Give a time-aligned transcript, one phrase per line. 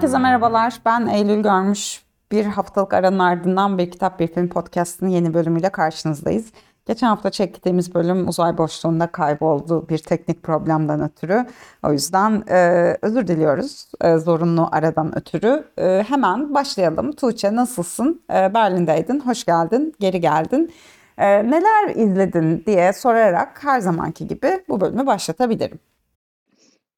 [0.00, 0.80] Herkese merhabalar.
[0.86, 2.02] Ben Eylül Görmüş.
[2.32, 6.52] Bir haftalık aranın ardından bir kitap bir film podcastının yeni bölümüyle karşınızdayız.
[6.86, 11.46] Geçen hafta çektiğimiz bölüm uzay boşluğunda kayboldu bir teknik problemden ötürü.
[11.82, 15.64] O yüzden e, özür diliyoruz e, zorunlu aradan ötürü.
[15.78, 17.12] E, hemen başlayalım.
[17.12, 18.22] Tuğçe nasılsın?
[18.30, 20.72] E, Berlin'deydin, hoş geldin, geri geldin.
[21.18, 25.78] E, neler izledin diye sorarak her zamanki gibi bu bölümü başlatabilirim.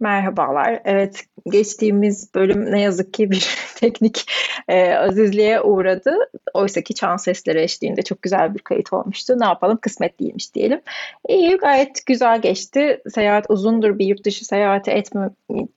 [0.02, 0.82] Merhabalar.
[0.84, 4.30] Evet, geçtiğimiz bölüm ne yazık ki bir teknik
[4.68, 6.16] e, azizliğe uğradı.
[6.54, 9.34] Oysa ki çan sesleri eşliğinde çok güzel bir kayıt olmuştu.
[9.38, 10.80] Ne yapalım kısmet değilmiş diyelim.
[11.28, 13.02] İyi gayet güzel geçti.
[13.14, 15.30] Seyahat uzundur bir yurt dışı seyahati etme,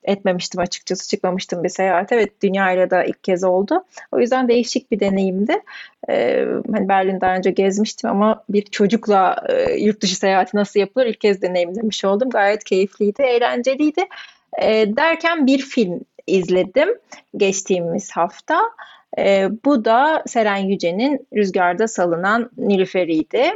[0.04, 1.10] etmemiştim açıkçası.
[1.10, 3.86] Çıkmamıştım bir seyahate Evet dünyayla da ilk kez oldu.
[4.12, 5.62] O yüzden değişik bir deneyimdi.
[6.10, 11.06] Ee, hani Berlin daha önce gezmiştim ama bir çocukla e, yurt dışı seyahati nasıl yapılır
[11.06, 12.30] ilk kez deneyimlemiş oldum.
[12.30, 14.02] Gayet keyifliydi, eğlenceliydi.
[14.62, 16.90] E, derken bir film izledim
[17.38, 18.62] geçtiğimiz hafta.
[19.18, 23.52] E, bu da Seren Yüce'nin Rüzgarda Salınan Nilüferiydi.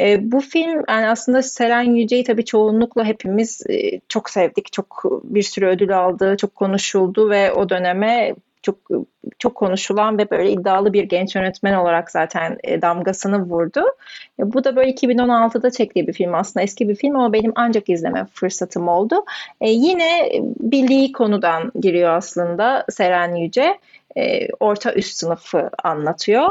[0.00, 4.72] E, bu film yani aslında Seren Yüce'yi tabii çoğunlukla hepimiz e, çok sevdik.
[4.72, 8.34] Çok bir sürü ödül aldı, çok konuşuldu ve o döneme
[8.68, 13.84] çok çok konuşulan ve böyle iddialı bir genç yönetmen olarak zaten e, damgasını vurdu.
[14.40, 17.88] E, bu da böyle 2016'da çektiği bir film aslında eski bir film ama benim ancak
[17.88, 19.24] izleme fırsatım oldu.
[19.60, 23.78] E, yine bildiği konudan giriyor aslında Seren Yüce.
[24.16, 26.48] E, orta üst sınıfı anlatıyor.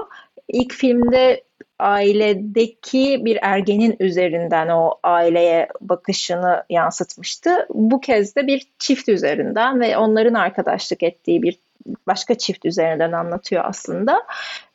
[0.48, 1.44] İlk filmde
[1.80, 7.68] ailedeki bir ergenin üzerinden o aileye bakışını yansıtmıştı.
[7.74, 11.60] Bu kez de bir çift üzerinden ve onların arkadaşlık ettiği bir
[12.08, 14.24] başka çift üzerinden anlatıyor aslında.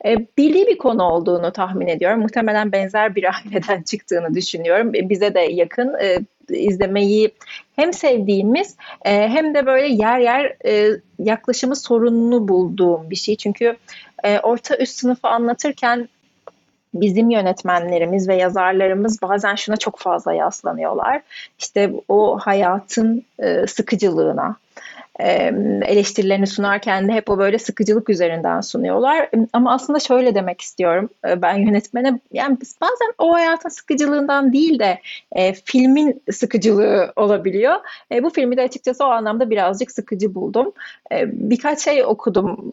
[0.05, 2.21] E, bildiği bir konu olduğunu tahmin ediyorum.
[2.21, 4.95] Muhtemelen benzer bir aileden çıktığını düşünüyorum.
[4.95, 6.19] E, bize de yakın e,
[6.49, 7.35] izlemeyi
[7.77, 13.37] hem sevdiğimiz e, hem de böyle yer yer e, yaklaşımı sorunlu bulduğum bir şey.
[13.37, 13.77] Çünkü
[14.25, 16.09] e, orta üst sınıfı anlatırken
[16.95, 21.23] bizim yönetmenlerimiz ve yazarlarımız bazen şuna çok fazla yaslanıyorlar.
[21.59, 24.57] İşte o hayatın e, sıkıcılığına,
[25.21, 29.31] eleştirilerini sunarken de hep o böyle sıkıcılık üzerinden sunuyorlar.
[29.53, 35.01] Ama aslında şöyle demek istiyorum ben yönetmene yani bazen o hayatın sıkıcılığından değil de
[35.33, 37.75] e, filmin sıkıcılığı olabiliyor.
[38.13, 40.73] E, bu filmi de açıkçası o anlamda birazcık sıkıcı buldum.
[41.13, 42.73] E, birkaç şey okudum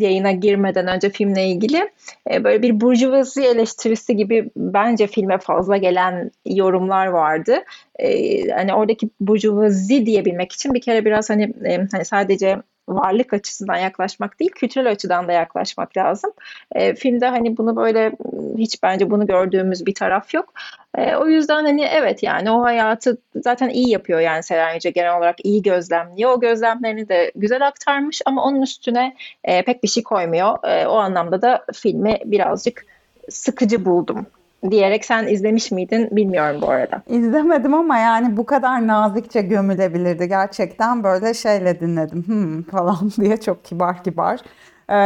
[0.00, 1.90] yayına girmeden önce filmle ilgili.
[2.30, 7.56] E, böyle bir burjuvazi eleştirisi gibi bence filme fazla gelen yorumlar vardı.
[7.98, 12.58] E, hani oradaki burjuvazi diyebilmek için bir kere biraz hani, e, hani sadece
[12.88, 16.32] varlık açısından yaklaşmak değil, kültürel açıdan da yaklaşmak lazım.
[16.74, 18.12] E, filmde hani bunu böyle
[18.58, 20.52] hiç bence bunu gördüğümüz bir taraf yok.
[20.98, 25.18] E, o yüzden hani evet yani o hayatı zaten iyi yapıyor yani Seren Yüce genel
[25.18, 26.30] olarak iyi gözlemliyor.
[26.30, 30.64] O gözlemlerini de güzel aktarmış ama onun üstüne e, pek bir şey koymuyor.
[30.64, 32.86] E, o anlamda da filmi birazcık
[33.30, 34.26] sıkıcı buldum
[34.70, 37.02] diyerek sen izlemiş miydin bilmiyorum bu arada.
[37.06, 40.28] İzlemedim ama yani bu kadar nazikçe gömülebilirdi.
[40.28, 44.40] Gerçekten böyle şeyle dinledim hmm, falan diye çok kibar kibar.
[44.88, 44.96] Ee,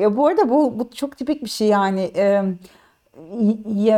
[0.00, 2.42] ya bu arada bu, bu çok tipik bir şey yani e,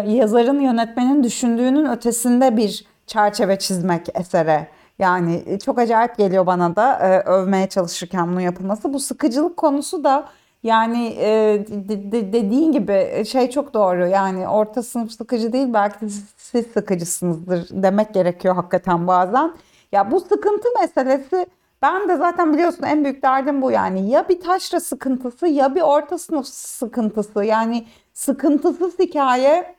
[0.06, 4.68] yazarın yönetmenin düşündüğünün ötesinde bir çerçeve çizmek esere.
[4.98, 8.92] Yani çok acayip geliyor bana da e, övmeye çalışırken bunun yapılması.
[8.92, 10.28] Bu sıkıcılık konusu da
[10.62, 15.68] yani e, de, de, dediğin gibi e, şey çok doğru yani orta sınıf sıkıcı değil
[15.74, 19.52] belki siz sıkıcısınızdır demek gerekiyor hakikaten bazen.
[19.92, 21.46] Ya bu sıkıntı meselesi
[21.82, 25.80] ben de zaten biliyorsun en büyük derdim bu yani ya bir taşra sıkıntısı ya bir
[25.80, 29.74] orta sınıf sıkıntısı yani sıkıntısız hikaye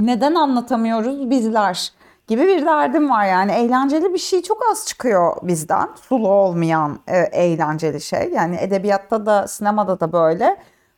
[0.00, 1.92] neden anlatamıyoruz bizler?
[2.26, 3.52] Gibi bir derdim var yani.
[3.52, 5.88] Eğlenceli bir şey çok az çıkıyor bizden.
[6.08, 8.30] Sulu olmayan e, eğlenceli şey.
[8.34, 10.56] Yani edebiyatta da sinemada da böyle.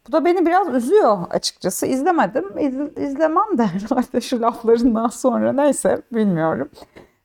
[0.09, 1.87] Bu da beni biraz üzüyor açıkçası.
[1.87, 2.59] İzlemedim.
[2.59, 2.75] İz,
[3.05, 5.53] izlemem de herhalde şu laflarından sonra.
[5.53, 6.71] Neyse bilmiyorum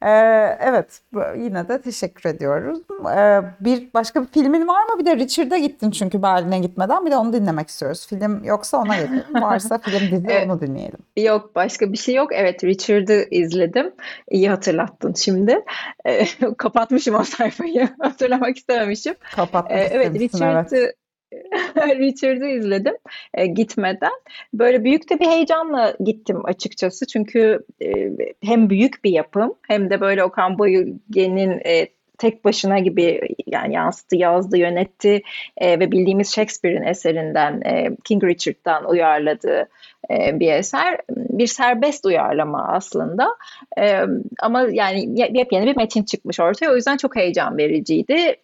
[0.02, 1.02] ee, evet
[1.38, 2.80] yine de teşekkür ediyoruz.
[3.16, 5.00] Ee, bir başka bir filmin var mı?
[5.00, 7.06] Bir de Richard'a gittin çünkü Berlin'e gitmeden.
[7.06, 8.08] Bir de onu dinlemek istiyoruz.
[8.08, 9.24] Film yoksa ona geçelim.
[9.42, 10.50] Varsa film dizi evet.
[10.50, 11.00] onu dinleyelim.
[11.18, 12.30] Yok başka bir şey yok.
[12.34, 13.92] Evet Richard'ı izledim.
[14.32, 15.66] İyi hatırlattın şimdi.
[16.06, 16.26] Ee,
[16.58, 17.90] kapatmışım o sayfayı.
[18.00, 19.16] Hatırlamak istememişim.
[19.36, 20.96] Kapatmak ee, Evet Richard'ı evet.
[21.78, 22.96] Richard'ı izledim
[23.34, 24.12] e, gitmeden.
[24.54, 27.08] Böyle büyük de bir heyecanla gittim açıkçası.
[27.08, 28.12] Çünkü e,
[28.44, 31.88] hem büyük bir yapım hem de böyle Okan Bayülgen'in e,
[32.18, 35.22] tek başına gibi yani yansıttı, yazdı, yönetti
[35.58, 39.70] e, ve bildiğimiz Shakespeare'in eserinden e, King Richard'dan uyarladığı
[40.12, 40.98] e, bir eser.
[41.10, 43.36] Bir serbest uyarlama aslında.
[43.82, 44.02] E,
[44.42, 46.72] ama yani yepyeni bir metin çıkmış ortaya.
[46.72, 48.36] O yüzden çok heyecan vericiydi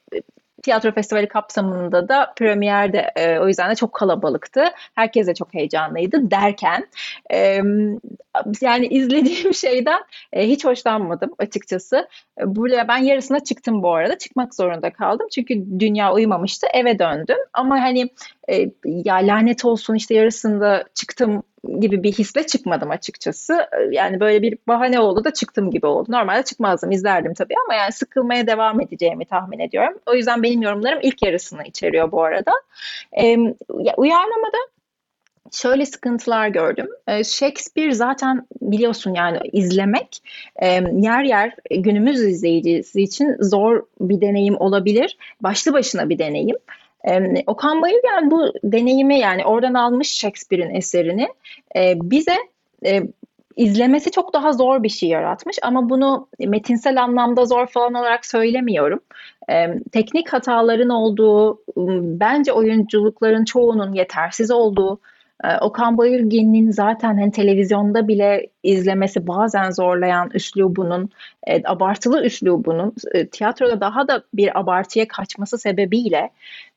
[0.65, 4.63] tiyatro festivali kapsamında da premier de e, o yüzden de çok kalabalıktı.
[4.95, 6.87] Herkes de çok heyecanlıydı derken
[7.31, 7.61] e,
[8.61, 10.03] yani izlediğim şeyden
[10.33, 12.07] e, hiç hoşlanmadım açıkçası.
[12.41, 14.17] E, buraya ben yarısına çıktım bu arada.
[14.17, 15.27] Çıkmak zorunda kaldım.
[15.31, 16.67] Çünkü dünya uyumamıştı.
[16.73, 17.37] Eve döndüm.
[17.53, 18.09] Ama hani
[18.49, 21.43] e, ya lanet olsun işte yarısında çıktım
[21.79, 23.67] gibi bir hisle çıkmadım açıkçası.
[23.91, 26.11] Yani böyle bir bahane oldu da çıktım gibi oldu.
[26.11, 29.99] Normalde çıkmazdım, izlerdim tabii ama yani sıkılmaya devam edeceğimi tahmin ediyorum.
[30.05, 32.51] O yüzden benim yorumlarım ilk yarısını içeriyor bu arada.
[33.21, 33.37] E,
[33.97, 34.57] uyarlamada
[35.51, 36.87] şöyle sıkıntılar gördüm.
[37.07, 40.21] E, Shakespeare zaten biliyorsun yani izlemek
[40.91, 45.17] yer yer günümüz izleyicisi için zor bir deneyim olabilir.
[45.41, 46.57] Başlı başına bir deneyim.
[47.47, 51.27] Okan Bayülgen bu deneyimi yani oradan almış Shakespeare'in eserini
[51.75, 52.35] e, bize
[52.85, 53.03] e,
[53.55, 58.99] izlemesi çok daha zor bir şey yaratmış ama bunu metinsel anlamda zor falan olarak söylemiyorum.
[59.49, 61.61] E, teknik hataların olduğu,
[62.19, 64.99] bence oyunculukların çoğunun yetersiz olduğu,
[65.61, 71.09] Okan Bayülgen'in zaten hani televizyonda bile izlemesi bazen zorlayan üslubunun,
[71.47, 76.29] e, abartılı üslubunun e, tiyatroda daha da bir abartıya kaçması sebebiyle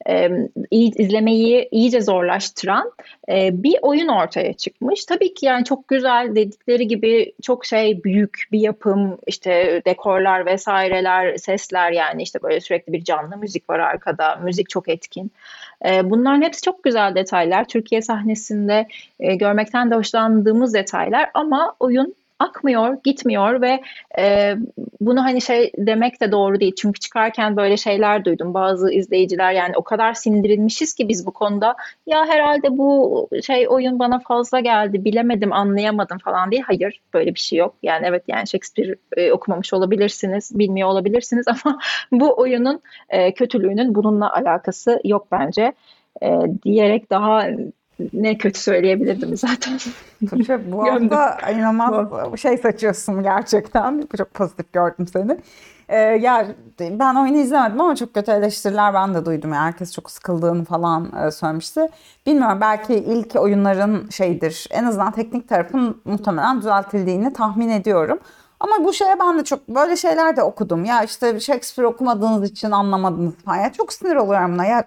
[0.09, 0.31] e,
[0.71, 2.93] izlemeyi iyice zorlaştıran
[3.29, 5.05] e, bir oyun ortaya çıkmış.
[5.05, 11.37] Tabii ki yani çok güzel dedikleri gibi çok şey büyük bir yapım, işte dekorlar vesaireler,
[11.37, 15.33] sesler yani işte böyle sürekli bir canlı müzik var arkada, müzik çok etkin.
[15.87, 17.69] E, bunların hepsi çok güzel detaylar.
[17.69, 18.87] Türkiye sahnesinde
[19.21, 23.81] e, görmekten de hoşlandığımız detaylar ama oyun akmıyor, gitmiyor ve
[24.19, 24.55] e,
[25.00, 26.75] bunu hani şey demek de doğru değil.
[26.76, 28.55] Çünkü çıkarken böyle şeyler duydum.
[28.55, 31.76] Bazı izleyiciler yani o kadar sindirilmişiz ki biz bu konuda
[32.06, 36.62] ya herhalde bu şey oyun bana fazla geldi, bilemedim, anlayamadım falan diye.
[36.62, 37.75] Hayır, böyle bir şey yok.
[37.82, 41.79] Yani evet yani Shakespeare e, okumamış olabilirsiniz, bilmiyor olabilirsiniz ama
[42.12, 45.73] bu oyunun e, kötülüğünün bununla alakası yok bence.
[46.23, 47.46] E, diyerek daha
[48.12, 49.79] ne kötü söyleyebilirdim zaten.
[50.31, 54.09] Tuğçe bu hafta inanılmaz şey saçıyorsun gerçekten.
[54.17, 55.39] Çok pozitif gördüm seni.
[55.89, 56.47] Ee, ya
[56.81, 59.53] ben oyunu izlemedim ama çok kötü eleştiriler ben de duydum.
[59.53, 61.89] Yani herkes çok sıkıldığını falan e, söylemişti.
[62.27, 64.67] Bilmiyorum belki ilk oyunların şeydir.
[64.71, 68.19] En azından teknik tarafın muhtemelen düzeltildiğini tahmin ediyorum.
[68.61, 70.85] Ama bu şeye ben de çok böyle şeyler de okudum.
[70.85, 73.56] Ya işte Shakespeare okumadığınız için anlamadınız falan.
[73.56, 74.65] Ya çok sinir oluyorum buna.
[74.65, 74.85] Ya,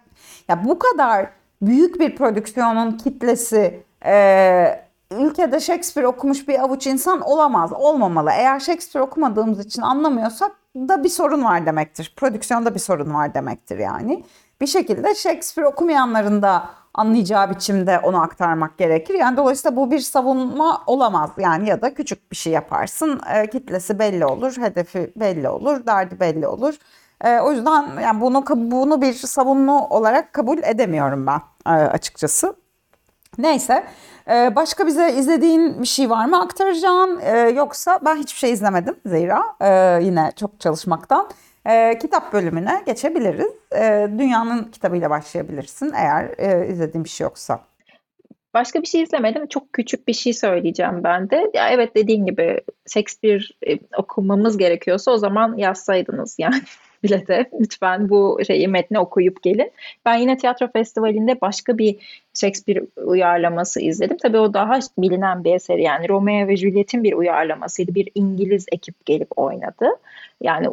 [0.50, 1.30] ya bu kadar
[1.62, 8.30] büyük bir prodüksiyonun kitlesi e, ülkede Shakespeare okumuş bir avuç insan olamaz, olmamalı.
[8.34, 12.14] Eğer Shakespeare okumadığımız için anlamıyorsak da bir sorun var demektir.
[12.18, 14.24] Prodüksiyonda bir sorun var demektir yani.
[14.62, 19.14] Bir şekilde Shakespeare okumayanların da anlayacağı biçimde onu aktarmak gerekir.
[19.14, 21.30] Yani dolayısıyla bu bir savunma olamaz.
[21.38, 23.22] Yani ya da küçük bir şey yaparsın.
[23.36, 26.76] E, kitlesi belli olur, hedefi belli olur, derdi belli olur.
[27.24, 32.56] E, o yüzden yani bunu bunu bir savunma olarak kabul edemiyorum ben e, açıkçası.
[33.38, 33.84] Neyse
[34.30, 38.96] e, başka bize izlediğin bir şey var mı aktaracağın e, yoksa ben hiçbir şey izlemedim
[39.06, 41.30] Zehra e, yine çok çalışmaktan.
[41.66, 43.52] E, kitap bölümüne geçebiliriz.
[43.76, 47.60] E, dünyanın kitabıyla başlayabilirsin eğer e, izlediğin bir şey yoksa.
[48.54, 49.48] Başka bir şey izlemedim.
[49.48, 51.52] Çok küçük bir şey söyleyeceğim ben de.
[51.54, 56.62] Ya evet dediğin gibi Shakespeare e, okumamız gerekiyorsa o zaman yazsaydınız yani
[57.04, 59.72] bilete lütfen bu şeyi metni okuyup gelin.
[60.06, 61.96] Ben yine tiyatro festivalinde başka bir
[62.34, 64.18] Shakespeare uyarlaması izledim.
[64.18, 67.96] Tabii o daha bilinen bir eseri yani Romeo ve Juliet'in bir uyarlamasıydı.
[67.96, 69.86] Bir İngiliz ekip gelip oynadı.
[70.42, 70.68] Yani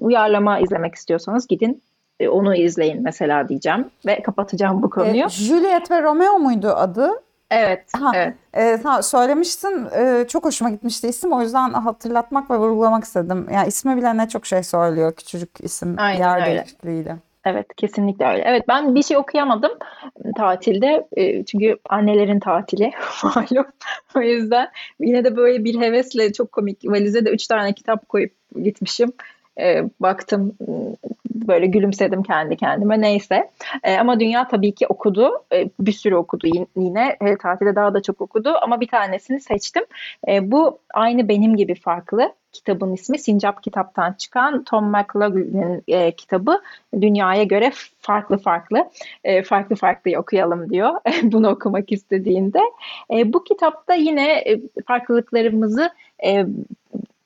[0.00, 1.82] uyarlama izlemek istiyorsanız gidin
[2.20, 5.24] e, onu izleyin mesela diyeceğim ve kapatacağım bu konuyu.
[5.24, 7.23] E, Juliet ve Romeo muydu adı?
[7.54, 8.34] Evet, ha, evet.
[8.54, 9.86] E, söylemiştin.
[9.96, 11.32] E, çok hoşuma gitmişti isim.
[11.32, 13.46] O yüzden hatırlatmak ve vurgulamak istedim.
[13.52, 15.12] Yani ismi bile ne çok şey söylüyor.
[15.16, 16.46] Küçücük isim Aynen yer öyle.
[16.46, 17.16] değişikliğiyle.
[17.44, 18.42] Evet, kesinlikle öyle.
[18.46, 19.72] Evet, ben bir şey okuyamadım
[20.36, 21.08] tatilde.
[21.16, 22.92] E, çünkü annelerin tatili
[23.24, 23.66] malum.
[24.16, 24.68] o yüzden
[25.00, 28.32] yine de böyle bir hevesle çok komik valize de üç tane kitap koyup
[28.62, 29.12] gitmişim.
[29.60, 30.56] E, baktım
[31.34, 33.50] böyle gülümsedim kendi kendime neyse.
[33.82, 35.30] E, ama dünya tabii ki okudu.
[35.52, 36.46] E, bir sürü okudu
[36.76, 37.16] yine.
[37.20, 39.82] E, tatilde daha da çok okudu ama bir tanesini seçtim.
[40.28, 42.32] E, bu aynı benim gibi farklı.
[42.52, 46.62] Kitabın ismi Sincap kitaptan çıkan Tom McLaughlin'in e, kitabı.
[47.00, 48.90] Dünyaya göre farklı farklı.
[49.24, 51.00] E, farklı farklı okuyalım diyor.
[51.22, 52.60] Bunu okumak istediğinde.
[53.10, 55.90] E, bu kitapta yine e, farklılıklarımızı
[56.24, 56.46] e,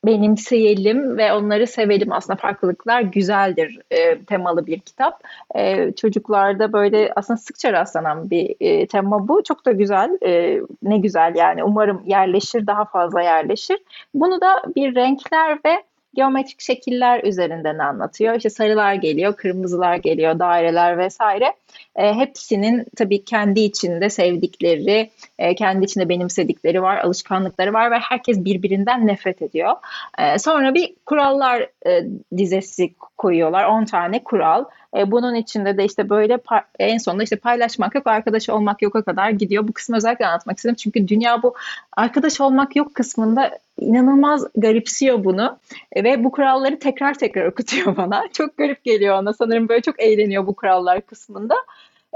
[0.09, 2.13] benimseyelim ve onları sevelim.
[2.13, 5.23] Aslında farklılıklar güzeldir e, temalı bir kitap.
[5.55, 9.43] E, çocuklarda böyle aslında sıkça rastlanan bir e, tema bu.
[9.43, 10.19] Çok da güzel.
[10.27, 11.65] E, ne güzel yani.
[11.65, 13.79] Umarım yerleşir, daha fazla yerleşir.
[14.15, 15.83] Bunu da bir renkler ve
[16.19, 18.35] geometrik şekiller üzerinden anlatıyor.
[18.35, 21.53] İşte sarılar geliyor, kırmızılar geliyor, daireler vesaire.
[21.97, 28.45] E, hepsinin tabii kendi içinde sevdikleri, e, kendi içinde benimsedikleri var, alışkanlıkları var ve herkes
[28.45, 29.73] birbirinden nefret ediyor.
[30.19, 32.05] E, sonra bir kurallar e,
[32.37, 34.65] dizesi koyuyorlar, 10 tane kural.
[34.97, 36.39] E, bunun içinde de işte böyle
[36.79, 39.69] en sonunda işte paylaşmak yok, arkadaş olmak yoka kadar gidiyor.
[39.69, 41.55] Bu kısmı özellikle anlatmak istedim çünkü dünya bu
[41.93, 45.59] arkadaş olmak yok kısmında inanılmaz garipsiyor bunu
[45.93, 48.25] e, ve bu kuralları tekrar tekrar okutuyor bana.
[48.33, 49.33] Çok garip geliyor ona.
[49.33, 51.55] Sanırım böyle çok eğleniyor bu kurallar kısmında.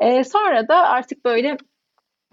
[0.01, 1.57] E, sonra da artık böyle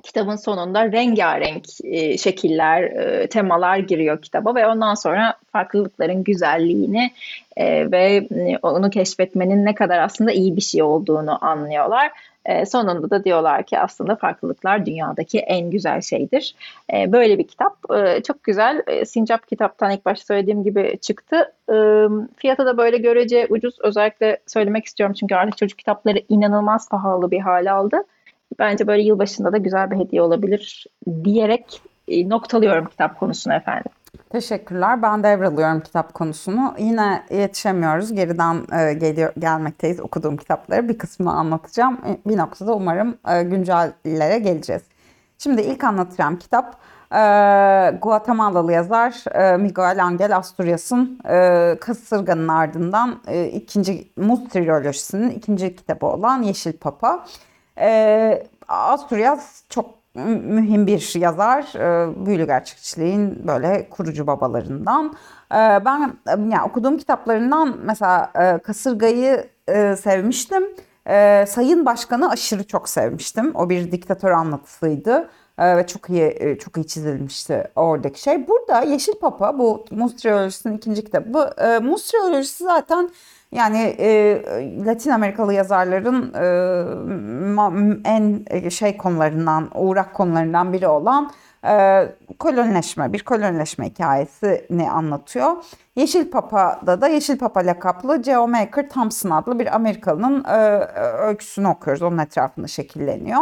[0.03, 7.11] kitabın sonunda rengarenk e, şekiller, e, temalar giriyor kitaba ve ondan sonra farklılıkların güzelliğini
[7.57, 12.11] e, ve e, onu keşfetmenin ne kadar aslında iyi bir şey olduğunu anlıyorlar.
[12.45, 16.55] E, sonunda da diyorlar ki aslında farklılıklar dünyadaki en güzel şeydir.
[16.93, 17.91] E, böyle bir kitap.
[17.95, 18.83] E, çok güzel.
[18.87, 21.53] E, Sincap kitaptan ilk başta söylediğim gibi çıktı.
[21.69, 21.75] E,
[22.37, 23.75] fiyatı da böyle görece ucuz.
[23.79, 28.03] Özellikle söylemek istiyorum çünkü artık çocuk kitapları inanılmaz pahalı bir hale aldı.
[28.59, 30.85] Bence böyle yılbaşında da güzel bir hediye olabilir
[31.23, 33.91] diyerek e, noktalıyorum kitap konusunu efendim.
[34.29, 35.01] Teşekkürler.
[35.01, 36.75] Ben devralıyorum kitap konusunu.
[36.79, 38.13] Yine yetişemiyoruz.
[38.13, 40.89] Geriden e, geliyor gelmekteyiz okuduğum kitapları.
[40.89, 41.93] Bir kısmını anlatacağım.
[41.93, 44.81] E, bir noktada umarım e, güncellere geleceğiz.
[45.37, 46.75] Şimdi ilk anlatacağım kitap
[47.11, 47.17] e,
[48.01, 56.05] Guatemalalı yazar e, Miguel Angel Asturias'ın e, Kasırganın ardından e, ikinci Muz trilojisinin ikinci kitabı
[56.05, 57.25] olan Yeşil Papa.
[57.79, 61.63] E, Asturias çok mühim bir yazar.
[61.75, 65.13] E, büyülü gerçekçiliğin böyle kurucu babalarından.
[65.51, 65.55] E,
[65.85, 70.63] ben yani okuduğum kitaplarından mesela e, Kasırga'yı e, sevmiştim.
[71.47, 73.55] Sayın Başkan'ı aşırı çok sevmiştim.
[73.55, 78.47] O bir diktatör anlatısıydı e, ve çok iyi çok iyi çizilmişti oradaki şey.
[78.47, 80.25] Burada Yeşil Papa bu Mus
[80.75, 81.53] ikinci kitabı.
[81.81, 83.09] Mus Triyolojisi zaten
[83.51, 84.41] yani e,
[84.85, 91.31] Latin Amerikalı yazarların e, en şey konularından, uğrak konularından biri olan
[91.65, 92.05] e,
[92.39, 95.51] kolonileşme, bir kolonileşme hikayesini anlatıyor.
[95.95, 100.57] Yeşil Papa'da da Yeşil Papa lakaplı Geomaker Thompson adlı bir Amerikalı'nın e,
[101.27, 102.01] öyküsünü okuyoruz.
[102.01, 103.41] Onun etrafında şekilleniyor.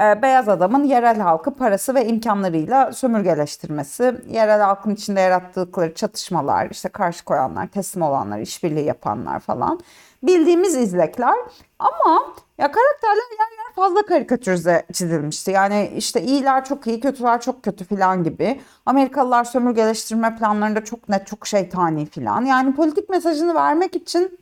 [0.00, 6.88] E, beyaz adamın yerel halkı parası ve imkanlarıyla sömürgeleştirmesi, yerel halkın içinde yarattıkları çatışmalar, işte
[6.88, 9.80] karşı koyanlar, teslim olanlar, işbirliği yapanlar falan.
[10.22, 11.34] Bildiğimiz izlekler
[11.78, 15.50] ama ya karakterler yer yer fazla karikatürize çizilmişti.
[15.50, 18.60] Yani işte iyiler çok iyi, kötüler çok kötü falan gibi.
[18.86, 22.44] Amerikalılar sömürgeleştirme planlarında çok net, çok şeytani falan.
[22.44, 24.38] Yani politik mesajını vermek için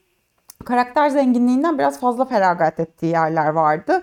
[0.65, 4.03] karakter zenginliğinden biraz fazla feragat ettiği yerler vardı.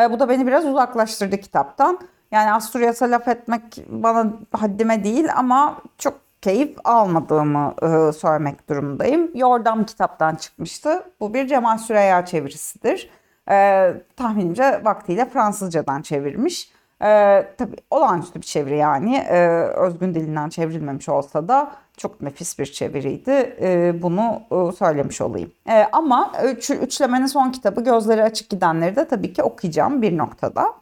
[0.00, 1.98] E, bu da beni biraz uzaklaştırdı kitaptan.
[2.30, 9.30] Yani Asturias'a laf etmek bana haddime değil ama çok keyif almadığımı e, söylemek durumundayım.
[9.34, 11.02] Yordam kitaptan çıkmıştı.
[11.20, 13.10] Bu bir Cemal Süreyya çevirisidir.
[13.50, 16.72] E, tahminimce vaktiyle Fransızcadan çevirmiş.
[17.02, 19.16] E, tabii olağanüstü bir çeviri yani.
[19.16, 23.56] E, özgün dilinden çevrilmemiş olsa da çok nefis bir çeviriydi.
[23.60, 25.52] E, bunu e, söylemiş olayım.
[25.68, 30.72] E, ama üç, üçlemenin son kitabı Gözleri Açık Gidenleri de tabii ki okuyacağım bir noktada.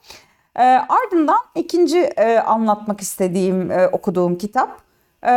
[0.57, 4.81] E, ardından ikinci e, anlatmak istediğim, e, okuduğum kitap.
[5.25, 5.33] E,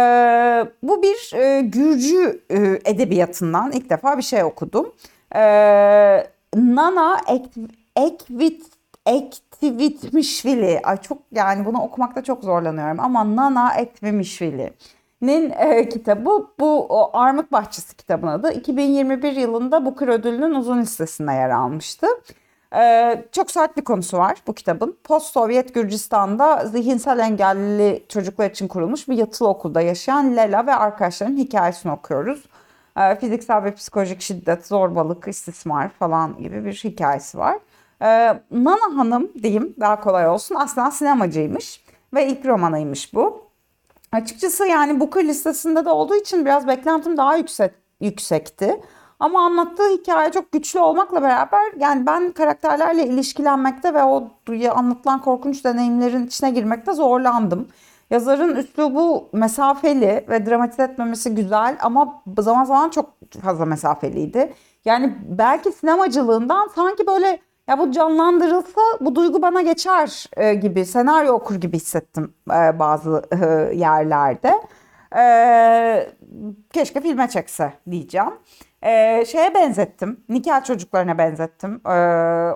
[0.84, 4.94] bu bir e, Gürcü e, edebiyatından ilk defa bir şey okudum.
[5.36, 5.42] E,
[6.56, 7.22] Nana
[7.96, 8.73] Ekvit
[9.06, 10.82] Ektivitmişvili.
[10.84, 14.74] Ay çok yani bunu okumakta çok zorlanıyorum ama Nana Ektivitmişvili
[15.24, 18.54] nin e, kitabı bu o Armut Bahçesi kitabın adı.
[18.54, 22.08] 2021 yılında Booker ödülünün uzun listesinde yer almıştı.
[22.76, 24.98] E, çok sert bir konusu var bu kitabın.
[25.04, 31.92] Post-Sovyet Gürcistan'da zihinsel engelli çocuklar için kurulmuş bir yatılı okulda yaşayan Lela ve arkadaşlarının hikayesini
[31.92, 32.44] okuyoruz.
[32.98, 37.58] E, fiziksel ve psikolojik şiddet, zorbalık, istismar falan gibi bir hikayesi var.
[38.04, 38.08] E,
[38.52, 41.84] Nana Hanım diyeyim daha kolay olsun aslında sinemacıymış
[42.14, 43.44] ve ilk romanıymış bu.
[44.12, 48.82] Açıkçası yani Booker listesinde de olduğu için biraz beklentim daha yüksek yüksekti.
[49.20, 54.30] Ama anlattığı hikaye çok güçlü olmakla beraber yani ben karakterlerle ilişkilenmekte ve o
[54.76, 57.68] anlatılan korkunç deneyimlerin içine girmekte zorlandım.
[58.10, 63.10] Yazarın üslubu mesafeli ve dramatize etmemesi güzel ama zaman zaman çok
[63.44, 64.54] fazla mesafeliydi.
[64.86, 71.34] Yani belki sinemacılığından sanki böyle ya bu canlandırılsa bu duygu bana geçer e, gibi senaryo
[71.34, 74.54] okur gibi hissettim e, bazı e, yerlerde.
[75.18, 76.14] E,
[76.74, 78.34] keşke filme çekse diyeceğim.
[78.86, 80.24] Ee, şeye benzettim.
[80.30, 81.82] Nikah çocuklarına benzettim.
[81.88, 81.92] Ee,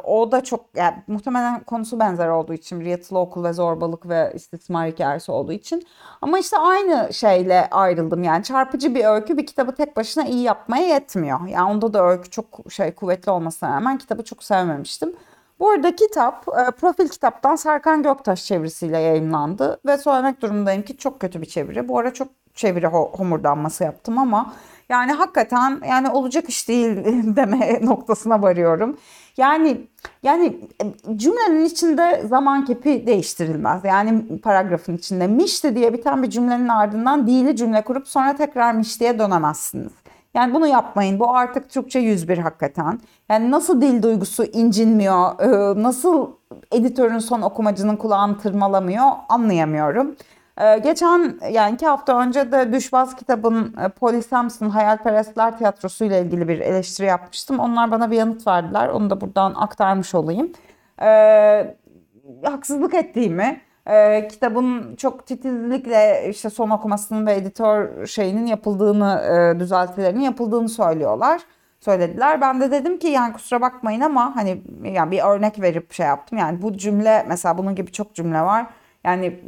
[0.03, 4.87] o da çok yani muhtemelen konusu benzer olduğu için yatılı okul ve zorbalık ve istismar
[4.87, 5.87] hikayesi olduğu için.
[6.21, 8.23] Ama işte aynı şeyle ayrıldım.
[8.23, 11.47] Yani çarpıcı bir öykü bir kitabı tek başına iyi yapmaya yetmiyor.
[11.47, 15.15] Yani onda da öykü çok şey kuvvetli olmasına rağmen kitabı çok sevmemiştim.
[15.59, 21.19] Bu arada kitap e, profil kitaptan Serkan Göktaş çevirisiyle yayınlandı ve söylemek durumundayım ki çok
[21.19, 21.87] kötü bir çeviri.
[21.87, 24.53] Bu ara çok çeviri ho- homurdanması yaptım ama
[24.89, 26.95] yani hakikaten yani olacak iş değil
[27.35, 28.97] deme noktasına varıyorum.
[29.37, 29.81] Yani
[30.23, 33.81] yani e, cümlenin içinde zaman kepi değiştirilmez.
[33.83, 39.19] Yani paragrafın içinde mişti diye biten bir cümlenin ardından değili cümle kurup sonra tekrar miştiye
[39.19, 39.91] dönemezsiniz.
[40.33, 41.19] Yani bunu yapmayın.
[41.19, 42.99] Bu artık Türkçe 101 hakikaten.
[43.29, 46.31] Yani nasıl dil duygusu incinmiyor, e, nasıl
[46.71, 50.15] editörün son okumacının kulağını tırmalamıyor anlayamıyorum.
[50.61, 56.21] E, Geçen yani iki hafta önce de Düşbaz kitabın e, Polly Sampson Hayalperestler Tiyatrosu ile
[56.21, 57.59] ilgili bir eleştiri yapmıştım.
[57.59, 58.87] Onlar bana bir yanıt verdiler.
[58.89, 60.51] Onu da buradan aktarmış olayım.
[61.01, 61.75] E,
[62.43, 69.21] haksızlık ettiğimi, e, kitabın çok titizlikle işte son okumasının ve editör şeyinin yapıldığını,
[69.55, 71.41] e, düzeltilerinin yapıldığını söylüyorlar.
[71.79, 72.41] Söylediler.
[72.41, 76.37] Ben de dedim ki yani kusura bakmayın ama hani yani bir örnek verip şey yaptım.
[76.37, 78.67] Yani bu cümle mesela bunun gibi çok cümle var.
[79.03, 79.39] Yani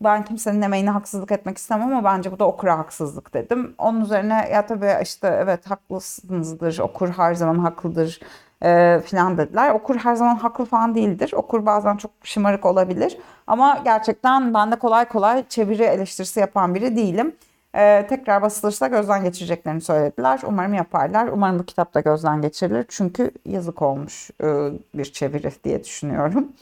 [0.00, 3.74] ben kimsenin emeğine haksızlık etmek istemem ama bence bu da okura haksızlık dedim.
[3.78, 8.20] Onun üzerine ya tabii işte evet haklısınızdır, okur her zaman haklıdır
[8.64, 9.70] e, filan dediler.
[9.70, 11.32] Okur her zaman haklı falan değildir.
[11.36, 13.18] Okur bazen çok şımarık olabilir.
[13.46, 17.36] Ama gerçekten ben de kolay kolay çeviri eleştirisi yapan biri değilim.
[17.74, 20.40] E, tekrar basılırsa gözden geçireceklerini söylediler.
[20.46, 21.28] Umarım yaparlar.
[21.28, 22.84] Umarım bu kitap da gözden geçirilir.
[22.88, 26.52] Çünkü yazık olmuş e, bir çeviri diye düşünüyorum.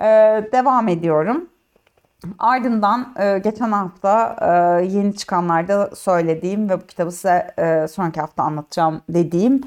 [0.00, 0.04] E,
[0.52, 1.48] devam ediyorum.
[2.38, 8.42] Ardından e, geçen hafta e, yeni çıkanlarda söylediğim ve bu kitabı size e, sonraki hafta
[8.42, 9.60] anlatacağım dediğim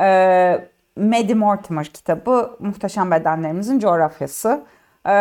[0.00, 4.64] e, Maddie Mortimer kitabı Muhteşem Bedenlerimizin Coğrafyası.
[5.08, 5.12] E,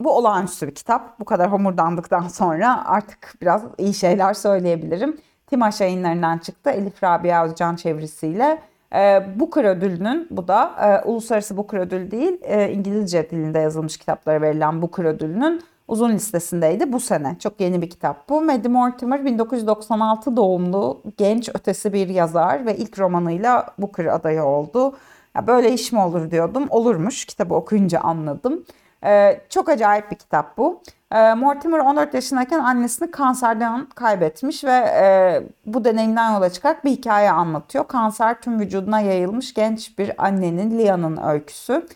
[0.00, 1.20] bu olağanüstü bir kitap.
[1.20, 5.16] Bu kadar homurdandıktan sonra artık biraz iyi şeyler söyleyebilirim.
[5.46, 6.70] Timaş yayınlarından çıktı.
[6.70, 8.62] Elif Rabia Özcan çevirisiyle.
[8.94, 14.42] E, Booker ödülünün, bu da e, uluslararası Booker ödülü değil, e, İngilizce dilinde yazılmış kitaplara
[14.42, 17.36] verilen Booker ödülünün uzun listesindeydi bu sene.
[17.38, 18.42] Çok yeni bir kitap bu.
[18.42, 24.96] Maddie Mortimer 1996 doğumlu genç ötesi bir yazar ve ilk romanıyla Booker adayı oldu.
[25.36, 26.66] Ya böyle iş mi olur diyordum.
[26.70, 27.24] Olurmuş.
[27.24, 28.64] Kitabı okuyunca anladım.
[29.04, 30.82] Ee, çok acayip bir kitap bu.
[31.12, 37.30] Ee, Mortimer 14 yaşındayken annesini kanserden kaybetmiş ve e, bu deneyimden yola çıkarak bir hikaye
[37.30, 37.88] anlatıyor.
[37.88, 41.86] Kanser tüm vücuduna yayılmış genç bir annenin, Lia'nın öyküsü.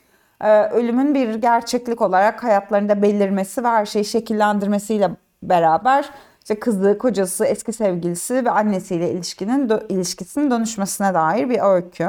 [0.41, 5.11] Ee, ölümün bir gerçeklik olarak hayatlarında belirmesi ve her şeyi şekillendirmesiyle
[5.43, 12.09] beraber işte kızı, kocası, eski sevgilisi ve annesiyle ilişkinin ilişkisinin dönüşmesine dair bir öykü.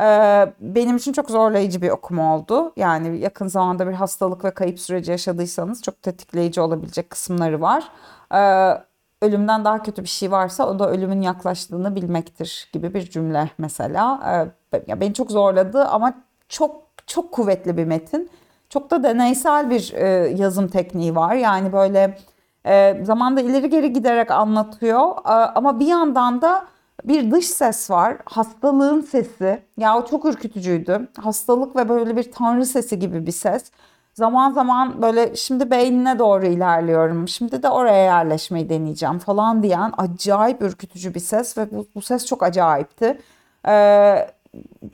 [0.00, 2.72] Ee, benim için çok zorlayıcı bir okuma oldu.
[2.76, 7.88] Yani yakın zamanda bir hastalık ve kayıp süreci yaşadıysanız çok tetikleyici olabilecek kısımları var.
[8.34, 8.82] Ee,
[9.22, 14.48] ölümden daha kötü bir şey varsa o da ölümün yaklaştığını bilmektir gibi bir cümle mesela.
[14.88, 16.14] Beni çok zorladı ama
[16.48, 18.30] çok çok kuvvetli bir metin.
[18.68, 21.34] Çok da deneysel bir e, yazım tekniği var.
[21.34, 22.18] Yani böyle
[22.66, 25.10] e, zamanda ileri geri giderek anlatıyor.
[25.10, 26.64] E, ama bir yandan da
[27.04, 28.16] bir dış ses var.
[28.24, 29.62] Hastalığın sesi.
[29.76, 31.08] Ya o çok ürkütücüydü.
[31.22, 33.70] Hastalık ve böyle bir tanrı sesi gibi bir ses.
[34.14, 37.28] Zaman zaman böyle şimdi beynine doğru ilerliyorum.
[37.28, 42.26] Şimdi de oraya yerleşmeyi deneyeceğim falan diyen acayip ürkütücü bir ses ve bu, bu ses
[42.26, 43.20] çok acayipti.
[43.68, 44.30] Ee,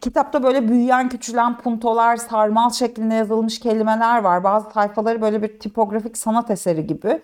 [0.01, 4.45] kitapta böyle büyüyen küçülen puntolar, sarmal şeklinde yazılmış kelimeler var.
[4.45, 7.23] Bazı sayfaları böyle bir tipografik sanat eseri gibi.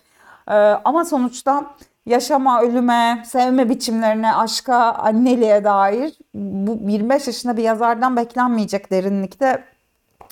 [0.49, 1.65] Ee, ama sonuçta
[2.07, 9.65] yaşama, ölüme, sevme biçimlerine, aşka, anneliğe dair bu 25 yaşında bir yazardan beklenmeyecek derinlikte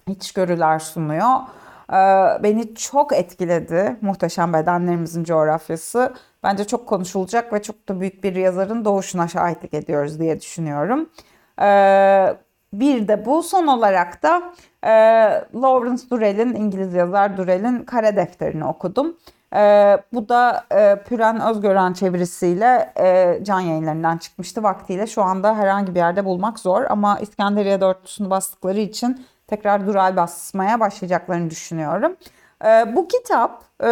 [0.09, 1.31] içgörüler sunuyor.
[1.91, 1.97] Ee,
[2.43, 6.15] beni çok etkiledi Muhteşem Bedenlerimizin Coğrafyası.
[6.43, 11.09] Bence çok konuşulacak ve çok da büyük bir yazarın doğuşuna şahitlik ediyoruz diye düşünüyorum.
[11.63, 12.37] Ee,
[12.73, 14.43] bir de bu son olarak da
[14.85, 14.91] e,
[15.55, 19.17] Lawrence Durrell'in İngiliz yazar Durrell'in Kara Defterini okudum.
[19.57, 25.07] E, bu da e, Püren Özgören çevirisiyle e, can yayınlarından çıkmıştı vaktiyle.
[25.07, 30.81] Şu anda herhangi bir yerde bulmak zor ama İskenderiye dörtlüsünü bastıkları için tekrar Durrell basmaya
[30.81, 32.17] başlayacaklarını düşünüyorum.
[32.65, 33.87] E, bu kitap e,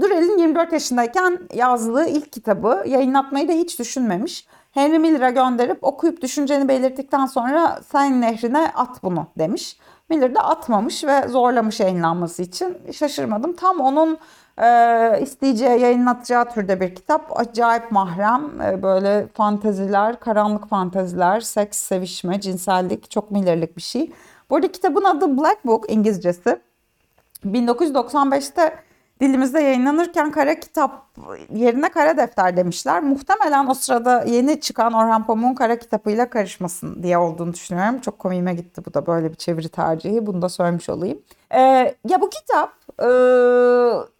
[0.00, 4.46] Durrell'in 24 yaşındayken yazdığı ilk kitabı yayınlatmayı da hiç düşünmemiş.
[4.72, 9.76] Henry Miller'a gönderip okuyup düşünceni belirttikten sonra sen nehrine at bunu demiş.
[10.08, 12.78] Miller de atmamış ve zorlamış yayınlanması için.
[12.92, 13.56] Şaşırmadım.
[13.56, 14.18] Tam onun
[14.58, 17.40] e, isteyeceği, yayınlatacağı türde bir kitap.
[17.40, 24.12] Acayip mahrem, e, böyle fanteziler, karanlık fanteziler, seks, sevişme, cinsellik, çok millerlik bir şey.
[24.50, 26.60] Bu arada kitabın adı Black Book İngilizcesi.
[27.44, 28.74] 1995'te
[29.20, 31.06] dilimizde yayınlanırken kara kitap
[31.54, 33.02] yerine kara defter demişler.
[33.02, 38.00] Muhtemelen o sırada yeni çıkan Orhan Pamuk'un kara kitabıyla karışmasın diye olduğunu düşünüyorum.
[38.00, 40.26] Çok komiğime gitti bu da böyle bir çeviri tercihi.
[40.26, 41.18] Bunu da söylemiş olayım.
[41.54, 43.08] Ee, ya bu kitap e,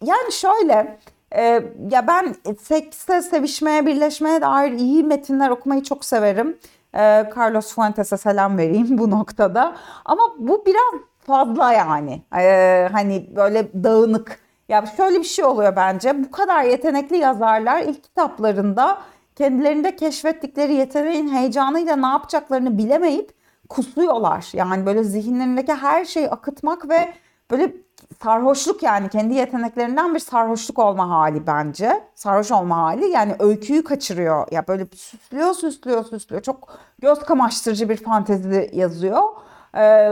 [0.05, 0.97] yani şöyle
[1.35, 6.57] e, ya ben sekse, sevişmeye, birleşmeye dair iyi metinler okumayı çok severim.
[6.93, 6.99] E,
[7.37, 9.75] Carlos Fuentes'e selam vereyim bu noktada.
[10.05, 12.21] Ama bu biraz fazla yani.
[12.37, 14.39] E, hani böyle dağınık.
[14.71, 16.23] Ya şöyle bir şey oluyor bence.
[16.23, 19.01] Bu kadar yetenekli yazarlar ilk kitaplarında
[19.35, 23.31] kendilerinde keşfettikleri yeteneğin heyecanıyla ne yapacaklarını bilemeyip
[23.69, 24.49] kusuyorlar.
[24.53, 27.13] Yani böyle zihinlerindeki her şeyi akıtmak ve
[27.51, 27.73] böyle
[28.23, 32.03] sarhoşluk yani kendi yeteneklerinden bir sarhoşluk olma hali bence.
[32.15, 34.47] Sarhoş olma hali yani öyküyü kaçırıyor.
[34.51, 36.41] Ya böyle süslüyor süslüyor süslüyor.
[36.41, 39.23] Çok göz kamaştırıcı bir fantezi yazıyor.
[39.77, 40.09] Ee,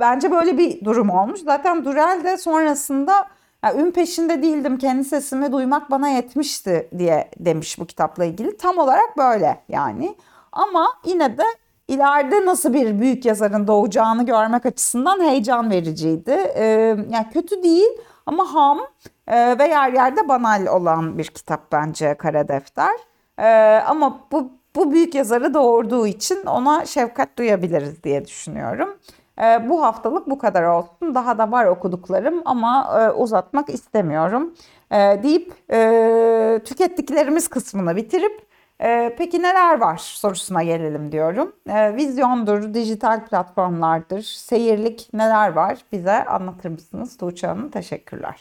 [0.00, 1.40] bence böyle bir durum olmuş.
[1.40, 7.78] Zaten Durel de sonrasında ya, ün peşinde değildim kendi sesimi duymak bana yetmişti diye demiş
[7.78, 8.56] bu kitapla ilgili.
[8.56, 10.16] Tam olarak böyle yani.
[10.52, 11.42] Ama yine de
[11.88, 16.30] ileride nasıl bir büyük yazarın doğacağını görmek açısından heyecan vericiydi.
[16.30, 16.64] Ee,
[17.10, 17.90] yani kötü değil
[18.26, 18.80] ama ham
[19.26, 22.96] e, ve yer yerde banal olan bir kitap bence Kara Defter.
[23.38, 28.96] Ee, ama bu bu büyük yazarı doğurduğu için ona şefkat duyabiliriz diye düşünüyorum.
[29.42, 31.14] E, bu haftalık bu kadar olsun.
[31.14, 34.54] Daha da var okuduklarım ama e, uzatmak istemiyorum.
[34.90, 38.46] E, deyip e, tükettiklerimiz kısmını bitirip
[38.80, 41.52] e, peki neler var sorusuna gelelim diyorum.
[41.68, 47.70] E, vizyondur, dijital platformlardır, seyirlik neler var bize anlatır mısınız Tuğçe Hanım?
[47.70, 48.40] Teşekkürler.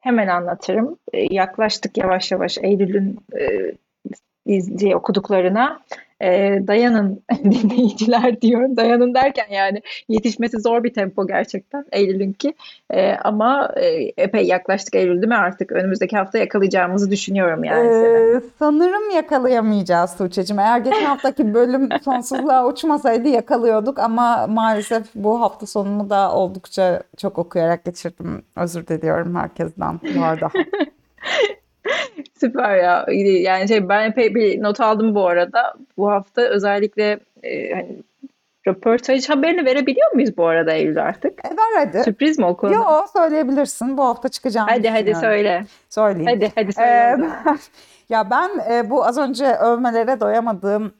[0.00, 0.96] Hemen anlatırım.
[1.12, 3.18] Yaklaştık yavaş yavaş Eylül'ün
[4.46, 5.80] izci okuduklarına
[6.22, 8.76] e, dayanın dinleyiciler diyorum.
[8.76, 12.54] Dayanın derken yani yetişmesi zor bir tempo gerçekten Eylül'ünki.
[12.90, 15.72] E, ama e, epey yaklaştık Eylül değil mi artık?
[15.72, 17.88] Önümüzdeki hafta yakalayacağımızı düşünüyorum yani.
[17.88, 20.58] Ee, sanırım yakalayamayacağız Tuğçe'cim.
[20.58, 27.38] Eğer geçen haftaki bölüm sonsuzluğa uçmasaydı yakalıyorduk ama maalesef bu hafta sonunu da oldukça çok
[27.38, 28.42] okuyarak geçirdim.
[28.56, 30.50] Özür diliyorum herkesten bu arada.
[32.40, 33.06] Süper ya.
[33.40, 35.74] Yani şey ben epey bir not aldım bu arada.
[35.96, 38.02] Bu hafta özellikle e, hani
[38.66, 41.44] röportaj haberini verebiliyor muyuz bu arada Eylül artık?
[41.44, 42.02] E ver hadi.
[42.04, 42.74] Sürpriz mi o konu?
[42.74, 43.96] Yo söyleyebilirsin.
[43.96, 45.64] Bu hafta çıkacağını Hadi hadi söyle.
[45.88, 46.30] Söyleyeyim.
[46.34, 46.88] Hadi hadi söyle.
[46.88, 47.16] Ee,
[48.08, 50.92] ya ben e, bu az önce övmelere doyamadığım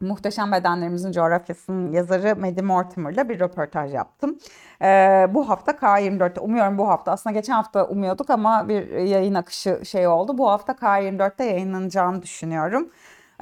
[0.00, 4.38] Muhteşem Bedenlerimizin Coğrafyası'nın yazarı Maddie Mortimer'la bir röportaj yaptım.
[4.82, 9.80] Ee, bu hafta K24'te, umuyorum bu hafta, aslında geçen hafta umuyorduk ama bir yayın akışı
[9.84, 10.38] şey oldu.
[10.38, 12.90] Bu hafta K24'te yayınlanacağını düşünüyorum.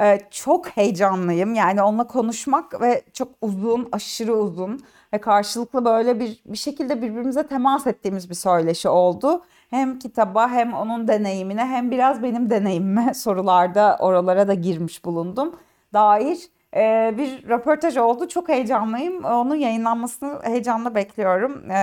[0.00, 4.80] Ee, çok heyecanlıyım yani onunla konuşmak ve çok uzun, aşırı uzun
[5.12, 9.44] ve karşılıklı böyle bir bir şekilde birbirimize temas ettiğimiz bir söyleşi oldu.
[9.70, 15.54] Hem kitaba hem onun deneyimine hem biraz benim deneyimime sorularda oralara da girmiş bulundum
[15.94, 16.38] dair
[16.76, 18.28] e, bir röportaj oldu.
[18.28, 19.24] Çok heyecanlıyım.
[19.24, 21.70] Onun yayınlanmasını heyecanla bekliyorum.
[21.70, 21.78] E,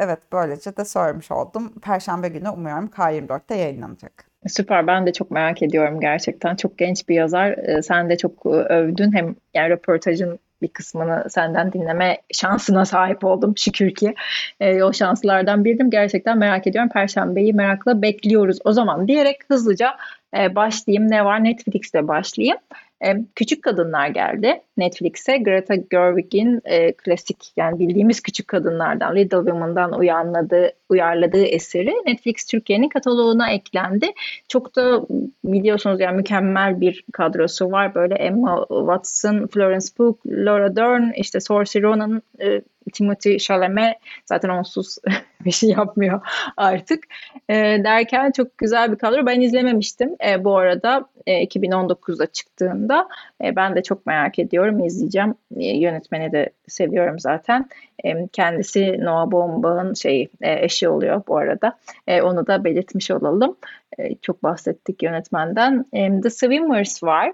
[0.00, 1.72] evet böylece de söylemiş oldum.
[1.82, 4.24] Perşembe günü umuyorum K24'te yayınlanacak.
[4.46, 4.86] Süper.
[4.86, 6.56] Ben de çok merak ediyorum gerçekten.
[6.56, 7.50] Çok genç bir yazar.
[7.50, 9.12] Ee, Sen de çok e, övdün.
[9.12, 14.14] Hem yani röportajın bir kısmını senden dinleme şansına sahip oldum şükür ki.
[14.60, 15.90] Ee, o şanslardan biriydim.
[15.90, 16.90] Gerçekten merak ediyorum.
[16.90, 18.58] Perşembeyi merakla bekliyoruz.
[18.64, 19.96] O zaman diyerek hızlıca
[20.38, 21.10] e, başlayayım.
[21.10, 21.44] Ne var?
[21.44, 22.58] Netflix'te başlayayım.
[23.04, 25.38] E, Küçük Kadınlar geldi Netflix'e.
[25.38, 32.88] Greta Gerwig'in e, klasik yani bildiğimiz küçük kadınlardan, Little Women'dan uyarladığı, uyarladığı eseri Netflix Türkiye'nin
[32.88, 34.06] kataloğuna eklendi.
[34.48, 35.06] Çok da
[35.44, 37.94] biliyorsunuz yani mükemmel bir kadrosu var.
[37.94, 44.98] Böyle Emma Watson, Florence Pugh, Laura Dern, işte Saoirse Ronan, e, Timothée Chalamet zaten onsuz
[45.44, 46.20] bir şey yapmıyor
[46.56, 47.04] artık.
[47.48, 49.26] E, derken çok güzel bir kadro.
[49.26, 53.08] Ben izlememiştim e, bu arada e, 2019'da çıktığında.
[53.44, 55.34] E, ben de çok merak ediyorum, izleyeceğim.
[55.56, 57.68] E, yönetmeni de seviyorum zaten.
[58.04, 61.78] E, kendisi Noah Baumbach'ın şey e, eşi oluyor bu arada.
[62.06, 63.56] E, onu da belirtmiş olalım.
[63.98, 65.84] E, çok bahsettik yönetmenden.
[65.92, 67.32] E, The Swimmers var.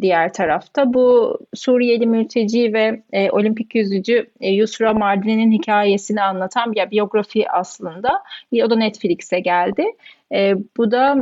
[0.00, 6.90] Diğer tarafta bu Suriyeli mülteci ve e, olimpik yüzücü e, Yusra Mardini'nin hikayesini anlatan bir
[6.90, 8.22] biyografi aslında.
[8.52, 9.84] E, o da Netflix'e geldi.
[10.32, 11.16] E, bu da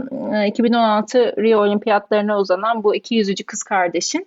[0.44, 4.26] e, 2016 Rio Olimpiyatlarına uzanan bu iki yüzücü kız kardeşin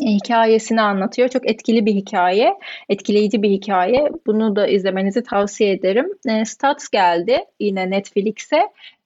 [0.00, 1.28] e, hikayesini anlatıyor.
[1.28, 2.54] Çok etkili bir hikaye,
[2.88, 4.08] etkileyici bir hikaye.
[4.26, 6.06] Bunu da izlemenizi tavsiye ederim.
[6.28, 8.62] E, Stats geldi yine Netflix'e.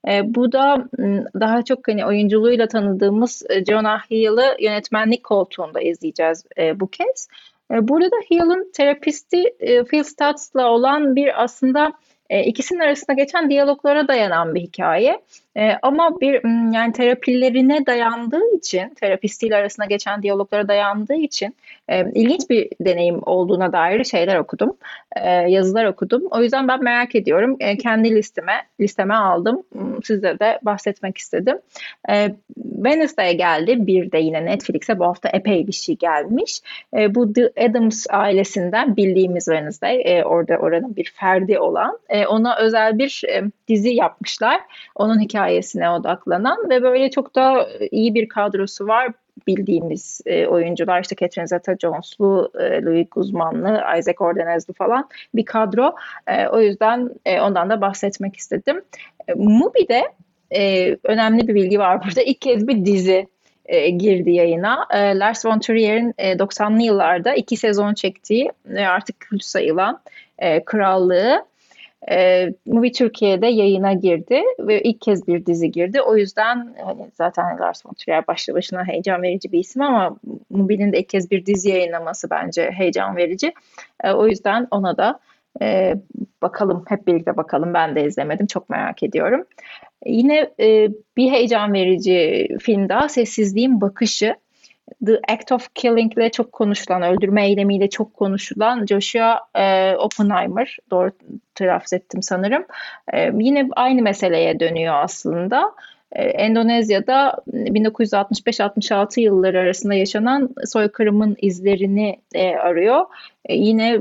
[0.09, 0.89] E, bu da
[1.41, 7.29] daha çok hani oyunculuğuyla tanıdığımız e, Jonah Hill'ı yönetmenlik koltuğunda izleyeceğiz e, bu kez.
[7.71, 11.93] E, burada da Hill'ın terapisti e, Phil Stats'la olan bir aslında
[12.33, 15.21] e, ikisinin arasında geçen diyaloglara dayanan bir hikaye.
[15.57, 16.41] E, ama bir
[16.75, 21.57] yani terapilerine dayandığı için, terapistiyle arasında geçen diyaloglara dayandığı için
[21.89, 24.77] e, ilginç bir deneyim olduğuna dair şeyler okudum,
[25.17, 26.23] e, yazılar okudum.
[26.31, 27.57] O yüzden ben merak ediyorum.
[27.61, 29.63] E, kendi listeme listeme aldım.
[30.05, 31.59] Size de bahsetmek istedim.
[32.11, 32.35] E,
[32.75, 33.87] Wednesday'e geldi.
[33.87, 36.61] Bir de yine Netflix'e bu hafta epey bir şey gelmiş.
[36.97, 42.57] E, bu The Addams ailesinden bildiğimiz Wednesday, e, orada oranın bir ferdi olan, e, ona
[42.57, 44.61] özel bir e, dizi yapmışlar.
[44.95, 49.13] Onun hikayesine odaklanan ve böyle çok da iyi bir kadrosu var.
[49.47, 55.95] Bildiğimiz e, oyuncular işte Catherine Zeta-Jones'lu, e, Louis Guzman'lı, Isaac Ordenez'li falan bir kadro.
[56.27, 58.83] E, o yüzden e, ondan da bahsetmek istedim.
[59.29, 60.03] E, Mubi'de
[60.51, 62.23] e, önemli bir bilgi var burada.
[62.23, 63.27] İlk kez bir dizi
[63.67, 64.87] e, girdi yayına.
[64.91, 70.01] E, Lars von Trier'in e, 90'lı yıllarda iki sezon çektiği ve artık kült sayılan
[70.39, 71.45] e, Krallığı
[72.11, 76.01] e, Movie Türkiye'de yayına girdi ve ilk kez bir dizi girdi.
[76.03, 80.17] O yüzden hani zaten Lars von Trier başlı başına heyecan verici bir isim ama
[80.51, 83.53] Mubi'nin de ilk kez bir dizi yayınlaması bence heyecan verici.
[84.05, 85.21] E, o yüzden ona da
[85.63, 85.95] e,
[86.43, 87.75] bakalım, hep birlikte bakalım.
[87.75, 89.45] Ben de izlemedim, çok merak ediyorum.
[90.07, 94.37] Yine e, bir heyecan verici film daha Sessizliğin Bakışı.
[95.07, 101.11] The Act of Killing ile çok konuşulan, öldürme eylemiyle çok konuşulan Joshua e, Oppenheimer, doğru
[101.55, 102.65] telaffuz ettim sanırım.
[103.13, 105.75] E, yine aynı meseleye dönüyor aslında.
[106.13, 113.05] E, Endonezya'da 1965-66 yılları arasında yaşanan soykırımın izlerini e, arıyor.
[113.45, 114.01] E, yine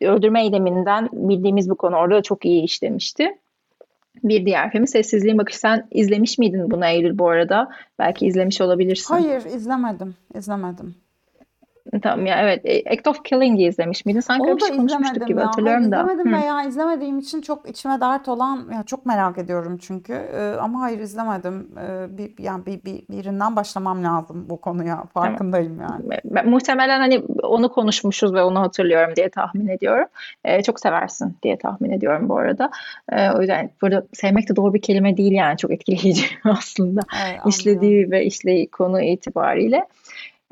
[0.00, 3.38] öldürme eyleminden bildiğimiz bu konu orada çok iyi işlemişti.
[4.22, 5.58] Bir diğer filmi Sessizliğin Bakışı.
[5.58, 7.68] Sen izlemiş miydin bunu Eylül bu arada?
[7.98, 9.14] Belki izlemiş olabilirsin.
[9.14, 10.14] Hayır, izlemedim.
[10.34, 10.94] İzlemedim.
[12.02, 12.60] Tamam ya evet.
[12.64, 14.20] E, Act of Killing'i izlemiş miydin?
[14.20, 15.36] Sanki Onu da şey konuşmuştuk gibi ya.
[15.36, 15.96] Hayır hatırlıyorum da.
[15.96, 16.40] izlemedim Hı.
[16.40, 20.12] veya izlemediğim için çok içime dert olan ya çok merak ediyorum çünkü.
[20.12, 21.68] Ee, ama hayır izlemedim.
[21.78, 24.94] Ee, bir yani bir, bir birinden başlamam lazım bu konuya.
[24.94, 25.08] Tamam.
[25.08, 26.20] Farkındayım yani.
[26.24, 30.06] Ben- muhtemelen hani onu konuşmuşuz ve onu hatırlıyorum diye tahmin ediyorum.
[30.44, 32.70] Ee, çok seversin diye tahmin ediyorum bu arada.
[33.12, 37.40] Ee, o yüzden burada sevmek de doğru bir kelime değil yani çok etkileyici aslında Evet,
[37.46, 39.86] işlediği ve işlediği konu itibariyle.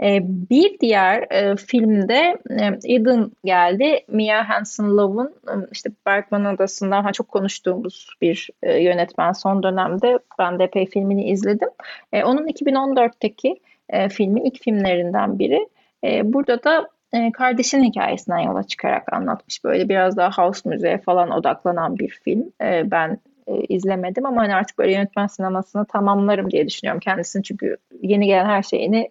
[0.03, 4.05] Ee, bir diğer e, filmde e, Eden geldi.
[4.09, 10.19] Mia Hansen-Løve'ın e, işte Bergman Adası'ndan ha, çok konuştuğumuz bir e, yönetmen son dönemde.
[10.39, 11.69] Ben de epey filmini izledim.
[12.13, 15.69] E, onun 2014'teki e, filmi ilk filmlerinden biri.
[16.25, 16.89] Burada da
[17.33, 19.65] kardeşinin hikayesinden yola çıkarak anlatmış.
[19.65, 22.53] Böyle biraz daha house müziğe falan odaklanan bir film.
[22.85, 23.19] Ben
[23.69, 27.43] izlemedim ama hani artık böyle yönetmen sinemasını tamamlarım diye düşünüyorum kendisini.
[27.43, 29.11] Çünkü yeni gelen her şeyini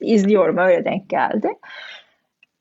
[0.00, 1.48] izliyorum öyle denk geldi.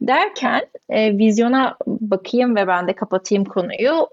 [0.02, 4.08] Derken e, vizyona bakayım ve ben de kapatayım konuyu.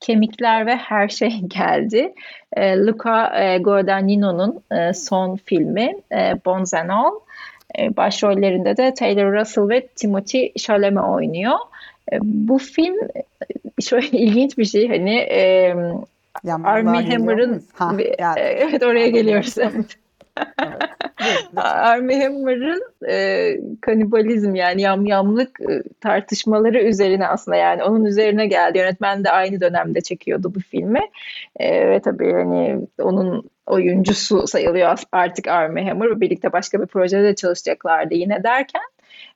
[0.00, 2.14] Kemikler ve Her Şey geldi.
[2.52, 7.14] E, Luca e, Guadagnino'nun e, son filmi e, Bones and All.
[7.78, 11.58] E, başrollerinde de Taylor Russell ve Timothy Chalamet oynuyor.
[12.12, 13.22] E, bu film e,
[13.82, 15.74] şöyle ilginç bir şey hani e,
[16.44, 17.62] geliyor Hammer'ın?
[17.74, 18.16] Ha, geldik.
[18.36, 19.58] evet oraya geliyoruz.
[19.58, 19.98] Evet.
[21.56, 28.78] Armie Hammer'ın e, kanibalizm yani yamyamlık e, tartışmaları üzerine aslında yani onun üzerine geldi.
[28.78, 31.00] Yönetmen de aynı dönemde çekiyordu bu filmi.
[31.56, 36.20] E, ve tabii hani onun oyuncusu sayılıyor artık Armie Hammer.
[36.20, 38.82] Birlikte başka bir projede de çalışacaklardı yine derken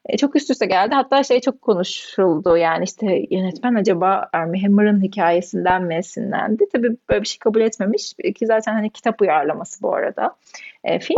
[0.07, 0.95] e, çok üst üste geldi.
[0.95, 6.65] Hatta şey çok konuşuldu yani işte yönetmen acaba Armie Hammer'ın hikayesinden mi esinlendi?
[6.73, 10.37] Tabii böyle bir şey kabul etmemiş ki zaten hani kitap uyarlaması bu arada
[10.85, 11.17] e, film.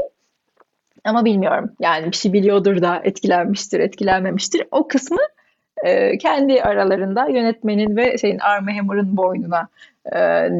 [1.04, 4.66] Ama bilmiyorum yani bir şey biliyordur da etkilenmiştir, etkilenmemiştir.
[4.70, 5.18] O kısmı
[5.84, 9.68] e, kendi aralarında yönetmenin ve şeyin Armie Hammer'ın boynuna
[10.14, 10.18] e,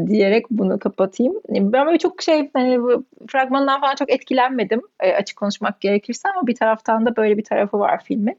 [0.09, 1.35] diyerek bunu kapatayım.
[1.49, 6.47] Ben böyle çok şey hani bu fragmandan falan çok etkilenmedim e, açık konuşmak gerekirse ama
[6.47, 8.39] bir taraftan da böyle bir tarafı var filmin.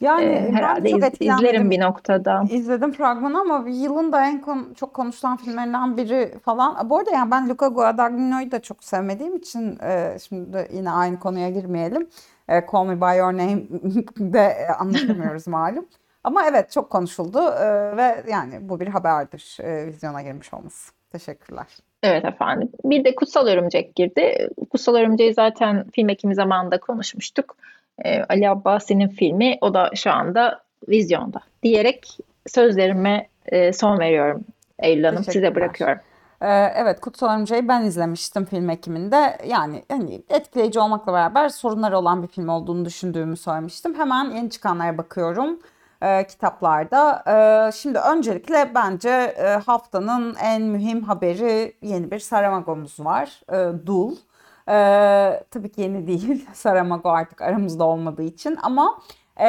[0.00, 2.44] Yani E, herhalde çok iz- izlerim bir noktada.
[2.50, 6.90] İzledim fragmanı ama yılın da en kon- çok konuşulan filmlerinden biri falan.
[6.90, 11.50] Bu arada yani ben Luca Guadagnino'yu da çok sevmediğim için e, şimdi yine aynı konuya
[11.50, 12.08] girmeyelim.
[12.48, 15.86] E, Call Me By Your Name'de e, anlatamıyoruz malum.
[16.24, 20.92] Ama evet çok konuşuldu e, ve yani bu bir haberdir e, vizyona girmiş olması.
[21.12, 21.66] Teşekkürler.
[22.02, 22.68] Evet efendim.
[22.84, 24.48] Bir de Kutsal Örümcek girdi.
[24.70, 27.56] Kutsal Örümcek'i zaten film ekimi zamanında konuşmuştuk.
[28.04, 29.58] e, Ali Abbasi'nin filmi.
[29.60, 34.44] O da şu anda vizyonda diyerek sözlerime e, son veriyorum
[34.78, 35.24] Eylül Hanım.
[35.24, 35.98] Size bırakıyorum.
[36.76, 39.38] Evet Kutsal Örümceği ben izlemiştim film ekiminde.
[39.46, 43.94] Yani hani etkileyici olmakla beraber sorunları olan bir film olduğunu düşündüğümü söylemiştim.
[43.94, 45.58] Hemen yeni çıkanlara bakıyorum
[46.04, 47.24] e, kitaplarda.
[47.68, 53.40] E, şimdi öncelikle bence e, haftanın en mühim haberi yeni bir Saramagomuz var.
[53.52, 54.16] E, Dul.
[54.68, 54.74] E,
[55.50, 56.46] tabii ki yeni değil.
[56.54, 58.98] Saramago artık aramızda olmadığı için ama
[59.40, 59.46] e,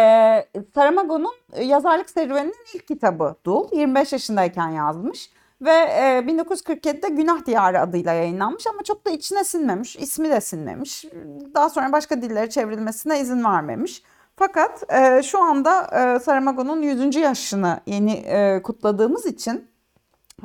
[0.76, 3.68] Saramago'nun yazarlık serüveninin ilk kitabı Dul.
[3.72, 5.30] 25 yaşındayken yazmış.
[5.62, 11.06] Ve e, 1947'de Günah Diyarı adıyla yayınlanmış ama çok da içine sinmemiş, ismi de sinmemiş.
[11.54, 14.04] Daha sonra başka dillere çevrilmesine izin vermemiş.
[14.38, 15.84] Fakat e, şu anda
[16.16, 17.16] e, Saramago'nun 100.
[17.16, 19.68] yaşını yeni e, kutladığımız için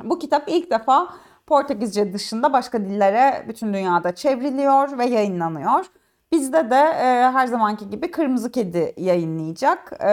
[0.03, 1.13] bu kitap ilk defa
[1.47, 5.85] Portekizce dışında başka dillere bütün dünyada çevriliyor ve yayınlanıyor.
[6.31, 9.93] Bizde de e, her zamanki gibi Kırmızı Kedi yayınlayacak.
[10.03, 10.11] E,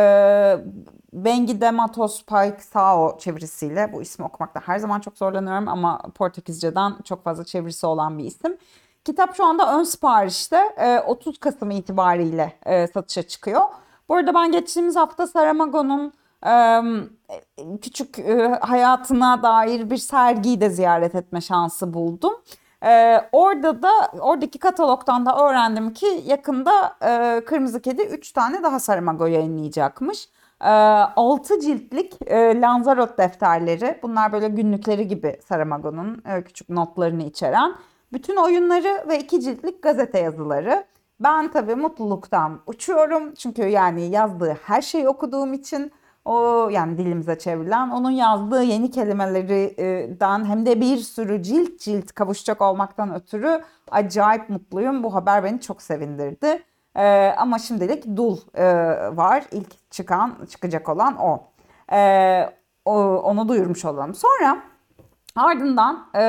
[1.12, 7.24] Bengi de Matos Paixão çevirisiyle bu ismi okumakta her zaman çok zorlanıyorum ama Portekizce'den çok
[7.24, 8.56] fazla çevirisi olan bir isim.
[9.08, 13.60] Kitap şu anda ön siparişte e, 30 Kasım itibariyle e, satışa çıkıyor.
[14.08, 16.12] Bu arada ben geçtiğimiz hafta Saramago'nun
[16.46, 16.82] e,
[17.82, 22.34] küçük e, hayatına dair bir sergiyi de ziyaret etme şansı buldum.
[22.84, 23.90] Ee, orada da
[24.20, 30.28] oradaki katalogdan da öğrendim ki yakında e, Kırmızı Kedi 3 tane daha Saramago yayınlayacakmış.
[30.60, 37.74] E, 6 ciltlik e, Lanzarote defterleri bunlar böyle günlükleri gibi Saramago'nun e, küçük notlarını içeren.
[38.12, 40.84] Bütün oyunları ve 2 ciltlik gazete yazıları.
[41.20, 45.92] Ben tabii mutluluktan uçuyorum çünkü yani yazdığı her şeyi okuduğum için
[46.24, 52.62] o yani dilimize çevrilen onun yazdığı yeni kelimelerden hem de bir sürü cilt cilt kavuşacak
[52.62, 55.02] olmaktan ötürü acayip mutluyum.
[55.02, 56.62] Bu haber beni çok sevindirdi.
[56.96, 58.66] Ee, ama şimdilik Dul e,
[59.16, 59.44] var.
[59.52, 61.40] İlk çıkan, çıkacak olan o.
[61.92, 62.50] Ee,
[62.84, 62.94] o.
[63.02, 64.14] Onu duyurmuş olalım.
[64.14, 64.62] Sonra
[65.36, 66.20] ardından e,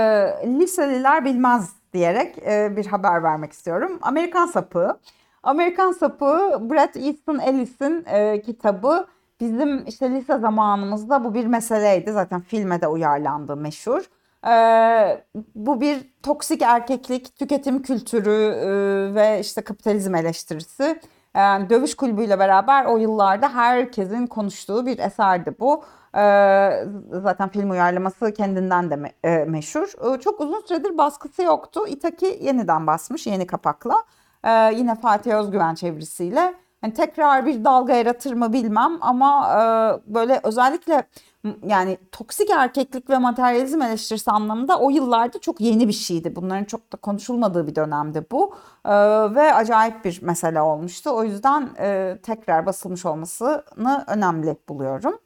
[0.45, 3.99] liseliler bilmez diyerek e, bir haber vermek istiyorum.
[4.01, 4.99] Amerikan Sapı.
[5.43, 9.07] Amerikan Sapı Bret Easton Ellis'in e, kitabı.
[9.39, 12.11] Bizim işte lise zamanımızda bu bir meseleydi.
[12.11, 14.09] Zaten filme de uyarlandı meşhur.
[14.47, 15.23] Ee,
[15.55, 18.69] bu bir toksik erkeklik, tüketim kültürü e,
[19.15, 21.01] ve işte kapitalizm eleştirisi.
[21.39, 25.83] Yani dövüş kulübüyle beraber o yıllarda herkesin konuştuğu bir eserdi bu.
[26.15, 29.93] Ee, zaten film uyarlaması kendinden de e, meşhur.
[30.15, 31.87] Ee, çok uzun süredir baskısı yoktu.
[31.87, 33.95] Itaki yeniden basmış yeni kapakla.
[34.43, 36.53] Ee, yine Fatih Özgüven çevirisiyle.
[36.81, 39.59] Hani tekrar bir dalga yaratır mı bilmem ama e,
[40.13, 41.03] böyle özellikle
[41.67, 46.35] yani toksik erkeklik ve materyalizm eleştirisi anlamında o yıllarda çok yeni bir şeydi.
[46.35, 48.91] Bunların çok da konuşulmadığı bir dönemdi bu E,
[49.35, 51.09] ve acayip bir mesele olmuştu.
[51.09, 55.19] O yüzden e, tekrar basılmış olmasını önemli buluyorum.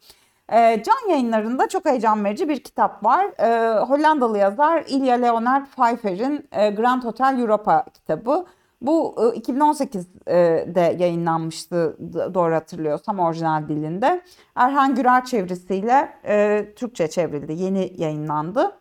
[0.49, 3.25] E, Can yayınlarında çok heyecan verici bir kitap var.
[3.39, 8.45] E, Hollandalı yazar Ilya Leonard Pfeiffer'in e, Grand Hotel Europa kitabı.
[8.83, 11.97] Bu e, 2018'de yayınlanmıştı
[12.33, 14.21] doğru hatırlıyorsam orijinal dilinde.
[14.55, 18.71] Erhan Gürer çevirisiyle e, Türkçe çevrildi, yeni yayınlandı.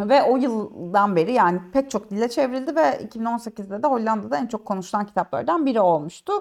[0.00, 4.64] Ve o yıldan beri yani pek çok dile çevrildi ve 2018'de de Hollanda'da en çok
[4.64, 6.32] konuşulan kitaplardan biri olmuştu.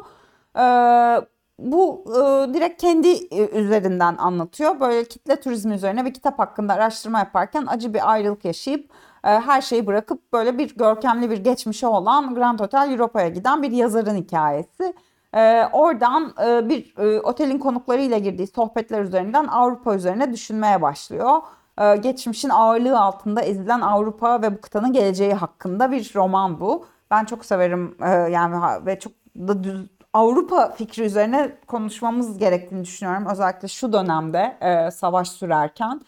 [1.60, 4.80] Bu e, direkt kendi e, üzerinden anlatıyor.
[4.80, 9.62] Böyle kitle turizmi üzerine bir kitap hakkında araştırma yaparken acı bir ayrılık yaşayıp e, her
[9.62, 14.94] şeyi bırakıp böyle bir görkemli bir geçmişi olan Grand Hotel Europa'ya giden bir yazarın hikayesi.
[15.36, 21.42] Ee, oradan e, bir e, otelin konuklarıyla girdiği sohbetler üzerinden Avrupa üzerine düşünmeye başlıyor.
[21.82, 26.86] Ee, geçmişin ağırlığı altında ezilen Avrupa ve bu kıtanın geleceği hakkında bir roman bu.
[27.12, 33.28] Ben çok severim e, yani ve çok da düz, Avrupa fikri üzerine konuşmamız gerektiğini düşünüyorum.
[33.32, 36.02] Özellikle şu dönemde e, savaş sürerken e,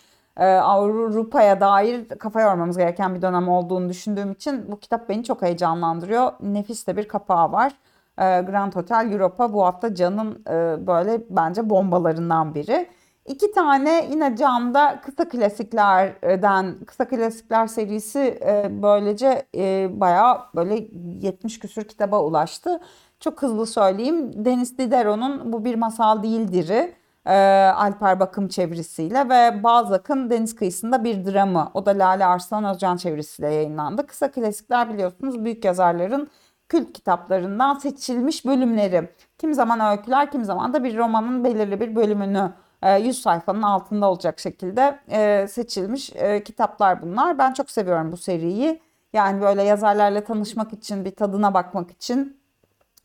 [0.44, 6.32] Avrupa'ya dair kafa yormamız gereken bir dönem olduğunu düşündüğüm için bu kitap beni çok heyecanlandırıyor.
[6.42, 7.74] Nefis de bir kapağı var.
[8.18, 12.88] E, Grand Hotel Europa bu hafta Can'ın e, böyle bence bombalarından biri.
[13.26, 20.88] İki tane yine Can'da kısa klasiklerden, kısa klasikler serisi e, böylece e, bayağı böyle
[21.22, 22.80] 70 küsür kitaba ulaştı.
[23.20, 24.46] Çok hızlı söyleyeyim.
[24.46, 26.96] Deniz Diderot'un Bu Bir Masal Değildir'i
[27.26, 27.34] e,
[27.76, 31.72] Alper Bakım çevirisiyle ve Balzac'ın Deniz Kıyısında Bir Dramı.
[31.74, 34.08] O da Lale Arslan Özcan çevirisiyle yayınlandı.
[34.08, 36.30] Kısa klasikler biliyorsunuz büyük yazarların
[36.70, 39.10] kült kitaplarından seçilmiş bölümleri.
[39.38, 42.52] Kim zaman öyküler, kim zaman da bir romanın belirli bir bölümünü
[42.82, 47.38] e, 100 sayfanın altında olacak şekilde e, seçilmiş e, kitaplar bunlar.
[47.38, 48.82] Ben çok seviyorum bu seriyi.
[49.14, 52.40] Yani böyle yazarlarla tanışmak için, bir tadına bakmak için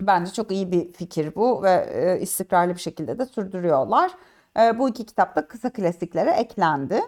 [0.00, 4.10] Bence çok iyi bir fikir bu ve e, istikrarlı bir şekilde de sürdürüyorlar.
[4.60, 7.00] E, bu iki kitap da kısa klasiklere eklendi.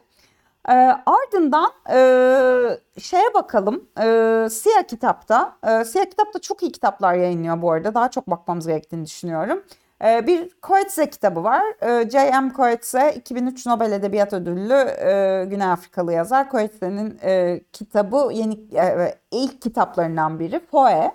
[0.69, 0.73] E,
[1.07, 3.89] ardından e, şeye bakalım.
[3.99, 7.95] E, Siyah Kitap'ta, e, Siyah Kitap'ta çok iyi kitaplar yayınlıyor bu arada.
[7.95, 9.63] Daha çok bakmamız gerektiğini düşünüyorum.
[10.05, 11.63] E, bir Coetzee kitabı var.
[11.83, 12.53] E, J.M.
[12.57, 16.51] Coetzee 2003 Nobel Edebiyat Ödüllü e, Güney Afrikalı yazar.
[16.51, 21.13] Coetzee'nin e, kitabı yeni e, ilk kitaplarından biri Foe.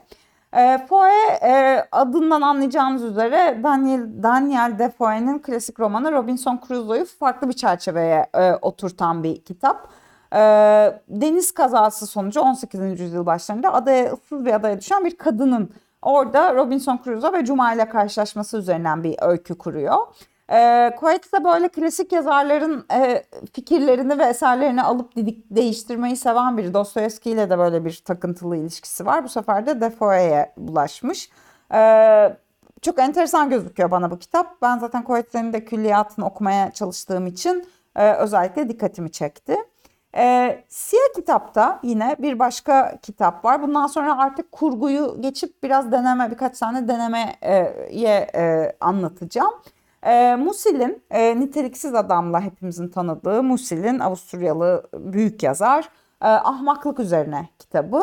[0.54, 1.10] E, Foe
[1.44, 8.54] e, adından anlayacağınız üzere Daniel, Daniel Defoe'nin klasik romanı Robinson Crusoe'yu farklı bir çerçeveye e,
[8.54, 9.90] oturtan bir kitap.
[10.34, 10.40] E,
[11.10, 13.02] deniz kazası sonucu 18.
[13.02, 15.70] yüzyıl başlarında adaya ıssız bir adaya düşen bir kadının
[16.02, 19.98] orada Robinson Crusoe ve Cuma ile karşılaşması üzerinden bir öykü kuruyor.
[20.52, 23.24] E, Coetzee böyle klasik yazarların e,
[23.54, 26.74] fikirlerini ve eserlerini alıp didik, değiştirmeyi seven biri.
[26.74, 29.24] Dostoyevski ile de böyle bir takıntılı ilişkisi var.
[29.24, 31.30] Bu sefer de Defoe'ye bulaşmış.
[31.74, 31.80] E,
[32.82, 34.62] çok enteresan gözüküyor bana bu kitap.
[34.62, 39.56] Ben zaten Coetzee'nin de külliyatını okumaya çalıştığım için e, özellikle dikkatimi çekti.
[40.16, 43.62] E, Siyah kitapta yine bir başka kitap var.
[43.62, 47.38] Bundan sonra artık kurguyu geçip biraz deneme, birkaç tane denemeye
[48.36, 49.54] e, anlatacağım.
[50.08, 55.90] E, Musil'in e, Niteliksiz Adam'la hepimizin tanıdığı Musil'in Avusturyalı büyük yazar
[56.22, 58.02] e, ahmaklık üzerine kitabı.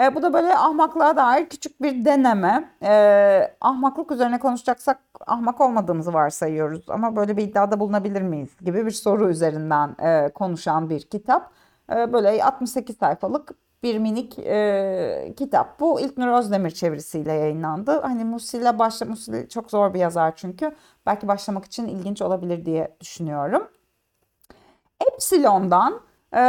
[0.00, 2.70] E, bu da böyle ahmaklığa dair küçük bir deneme.
[2.82, 8.90] E, ahmaklık üzerine konuşacaksak ahmak olmadığımızı varsayıyoruz ama böyle bir iddiada bulunabilir miyiz gibi bir
[8.90, 11.50] soru üzerinden e, konuşan bir kitap.
[11.92, 13.50] E, böyle 68 sayfalık
[13.86, 15.80] bir minik e, kitap.
[15.80, 18.00] Bu İlknur Özdemir çevirisiyle yayınlandı.
[18.00, 20.76] Hani Musil'e başla Musil çok zor bir yazar çünkü.
[21.06, 23.68] Belki başlamak için ilginç olabilir diye düşünüyorum.
[25.12, 26.00] Epsilon'dan
[26.34, 26.40] e,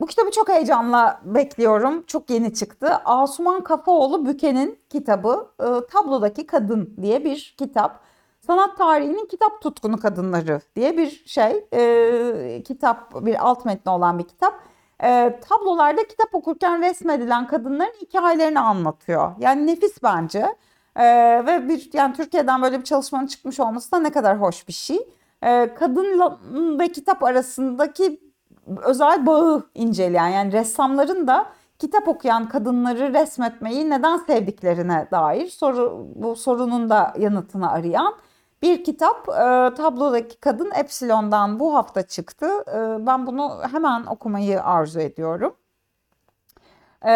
[0.00, 2.02] bu kitabı çok heyecanla bekliyorum.
[2.06, 2.88] Çok yeni çıktı.
[3.04, 8.00] Asuman Kafaoğlu Büke'nin kitabı e, Tablodaki Kadın diye bir kitap.
[8.46, 11.66] Sanat tarihinin kitap tutkunu kadınları diye bir şey.
[11.72, 14.69] E, kitap, bir alt metni olan bir kitap
[15.02, 19.32] e, tablolarda kitap okurken resmedilen kadınların hikayelerini anlatıyor.
[19.38, 20.56] Yani nefis bence.
[20.96, 21.04] E,
[21.46, 24.98] ve bir yani Türkiye'den böyle bir çalışmanın çıkmış olması da ne kadar hoş bir şey.
[25.42, 26.20] E, kadın
[26.78, 28.20] ve kitap arasındaki
[28.84, 31.46] özel bağı inceleyen yani ressamların da
[31.78, 38.14] kitap okuyan kadınları resmetmeyi neden sevdiklerine dair soru bu sorunun da yanıtını arayan
[38.62, 42.46] bir kitap e, tablodaki kadın Epsilon'dan bu hafta çıktı.
[42.68, 45.54] E, ben bunu hemen okumayı arzu ediyorum.
[47.02, 47.12] E,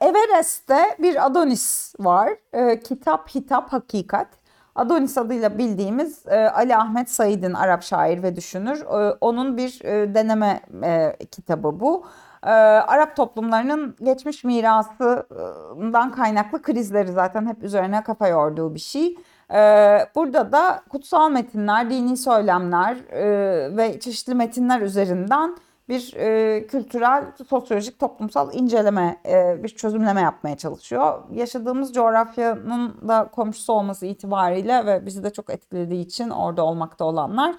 [0.00, 2.30] Everest'te bir Adonis var.
[2.52, 4.28] E, kitap, hitap, hakikat.
[4.74, 8.80] Adonis adıyla bildiğimiz e, Ali Ahmet Said'in Arap şair ve düşünür.
[8.80, 12.06] E, onun bir e, deneme e, kitabı bu.
[12.42, 19.16] E, Arap toplumlarının geçmiş mirasından kaynaklı krizleri zaten hep üzerine kafa yorduğu bir şey.
[19.54, 25.56] Ee, burada da kutsal metinler, dini söylemler e, ve çeşitli metinler üzerinden
[25.88, 31.22] bir e, kültürel, sosyolojik, toplumsal inceleme, e, bir çözümleme yapmaya çalışıyor.
[31.32, 37.54] Yaşadığımız coğrafyanın da komşusu olması itibariyle ve bizi de çok etkilediği için orada olmakta olanlar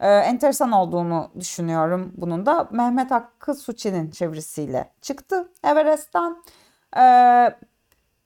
[0.00, 2.68] enteresan olduğunu düşünüyorum bunun da.
[2.70, 6.36] Mehmet Hakkı Suçi'nin çevirisiyle çıktı Everest'ten.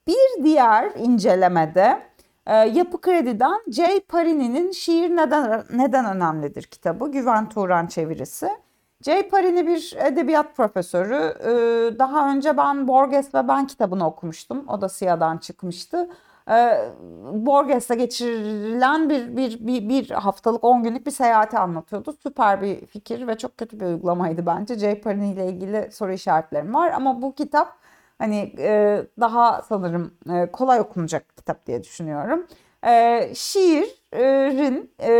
[0.06, 2.02] bir diğer incelemede
[2.46, 4.00] e, Yapı Kredi'den J.
[4.08, 7.10] Parini'nin Şiir Neden Neden Önemlidir kitabı.
[7.10, 8.50] Güven Turan çevirisi.
[9.02, 9.28] J.
[9.28, 11.34] Parini bir edebiyat profesörü.
[11.40, 14.64] Ee, daha önce ben Borges ve Ben kitabını okumuştum.
[14.68, 16.08] O da Siyah'dan çıkmıştı.
[16.50, 16.90] Ee,
[17.32, 22.14] Borges'te geçirilen bir, bir, bir, bir haftalık 10 günlük bir seyahati anlatıyordu.
[22.22, 24.78] Süper bir fikir ve çok kötü bir uygulamaydı bence.
[24.78, 25.00] J.
[25.00, 26.90] Parini ile ilgili soru işaretlerim var.
[26.90, 27.76] Ama bu kitap
[28.18, 32.46] Hani e, daha sanırım e, kolay okunacak kitap diye düşünüyorum.
[32.86, 35.12] E, şiirin e,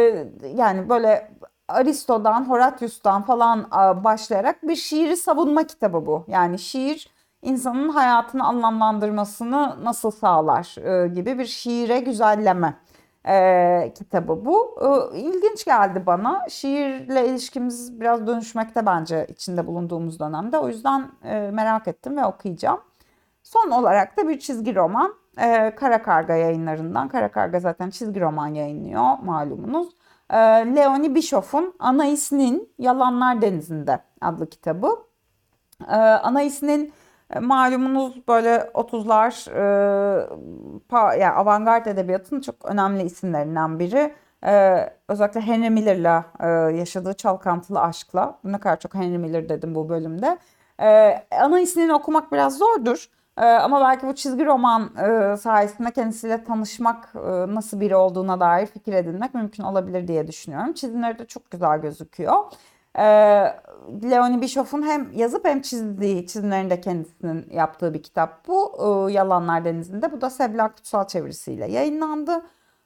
[0.57, 1.31] yani böyle
[1.69, 3.71] Aristo'dan, Horatius'tan falan
[4.05, 6.25] başlayarak bir şiiri savunma kitabı bu.
[6.29, 7.09] Yani şiir
[7.43, 12.75] insanın hayatını anlamlandırmasını nasıl sağlar e, gibi bir şiire güzelleme
[13.27, 14.77] e, kitabı bu.
[15.15, 16.49] E, ilginç geldi bana.
[16.49, 20.59] Şiirle ilişkimiz biraz dönüşmekte bence içinde bulunduğumuz dönemde.
[20.59, 22.81] O yüzden e, merak ettim ve okuyacağım.
[23.43, 25.15] Son olarak da bir çizgi roman.
[25.41, 27.09] E, Kara Karga yayınlarından.
[27.09, 29.89] Kara Karga zaten çizgi roman yayınlıyor malumunuz.
[30.31, 30.37] E,
[30.77, 34.89] Leonie Bischoff'un Anais'nin Yalanlar Denizi'nde adlı kitabı.
[35.89, 36.93] E, Anais'nin
[37.41, 44.15] malumunuz böyle 30'lar e, yani avantgard edebiyatın çok önemli isimlerinden biri.
[44.45, 46.47] Ee, özellikle Henry Miller'la e,
[46.77, 48.39] yaşadığı çalkantılı aşkla.
[48.45, 50.39] Ne kadar çok Henry Miller dedim bu bölümde.
[50.81, 53.09] Ee, ana ismini okumak biraz zordur.
[53.39, 58.67] Ee, ama belki bu çizgi roman e, sayesinde kendisiyle tanışmak, e, nasıl biri olduğuna dair
[58.67, 60.73] fikir edinmek mümkün olabilir diye düşünüyorum.
[60.73, 62.35] Çizimleri de çok güzel gözüküyor.
[62.99, 63.57] Ee,
[64.11, 68.73] Leonie Bischoff'un hem yazıp hem çizdiği, çizimlerini de kendisinin yaptığı bir kitap bu.
[68.79, 70.13] Ee, Yalanlar Denizi'nde.
[70.13, 72.43] Bu da Seblak Kutsal çevirisiyle yayınlandı.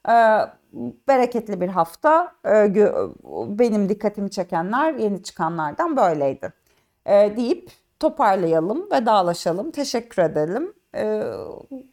[0.08, 0.12] Ee,
[1.08, 2.32] bereketli bir hafta.
[2.44, 6.52] Gö- benim dikkatimi çekenler yeni çıkanlardan böyleydi.
[7.06, 7.70] Ee, deyip
[8.00, 9.70] toparlayalım ve dağılaşalım.
[9.70, 10.72] Teşekkür edelim.
[10.94, 11.22] Ee,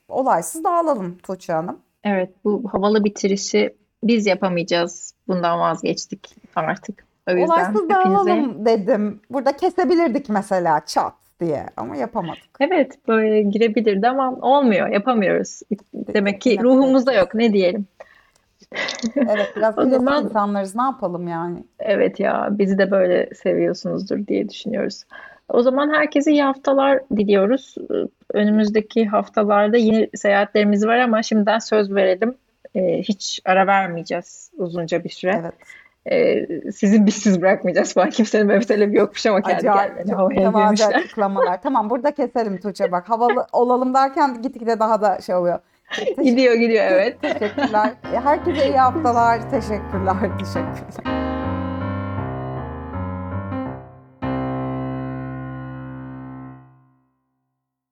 [0.08, 1.80] olaysız dağılalım Tuğçe Hanım.
[2.03, 5.14] Evet, bu havalı bitirişi biz yapamayacağız.
[5.28, 7.07] Bundan vazgeçtik artık.
[7.28, 9.21] O yüzden Olaysız dağılalım dedim.
[9.30, 12.43] Burada kesebilirdik mesela çat diye ama yapamadık.
[12.59, 15.59] evet böyle girebilirdi ama olmuyor, yapamıyoruz.
[15.93, 17.34] Demek ki ruhumuzda yok.
[17.34, 17.86] Ne diyelim?
[19.15, 21.63] Evet biraz O zaman- insanlarız ne yapalım yani.
[21.80, 25.03] Evet ya, bizi de böyle seviyorsunuzdur diye düşünüyoruz.
[25.49, 27.75] O zaman herkese iyi haftalar diliyoruz.
[28.34, 32.36] Önümüzdeki haftalarda yeni seyahatlerimiz var ama şimdiden söz verelim.
[32.75, 35.39] Ee, hiç ara vermeyeceğiz uzunca bir süre.
[35.41, 35.53] Evet.
[36.12, 38.10] Ee, sizi bizsiz bırakmayacağız falan.
[38.10, 40.93] Kimsenin böyle bir talebi yokmuş ama kendi Acayip gelmeni çok havaya girmişler.
[40.93, 41.62] açıklamalar.
[41.62, 43.10] Tamam burada keselim Tuğçe bak.
[43.10, 45.60] Havalı olalım derken gitgide daha da şey oluyor.
[46.24, 47.22] Gidiyor gidiyor evet.
[47.22, 47.93] Teşekkürler.
[48.24, 49.51] Herkese iyi haftalar.
[49.51, 50.16] Teşekkürler.
[50.39, 51.26] Teşekkürler.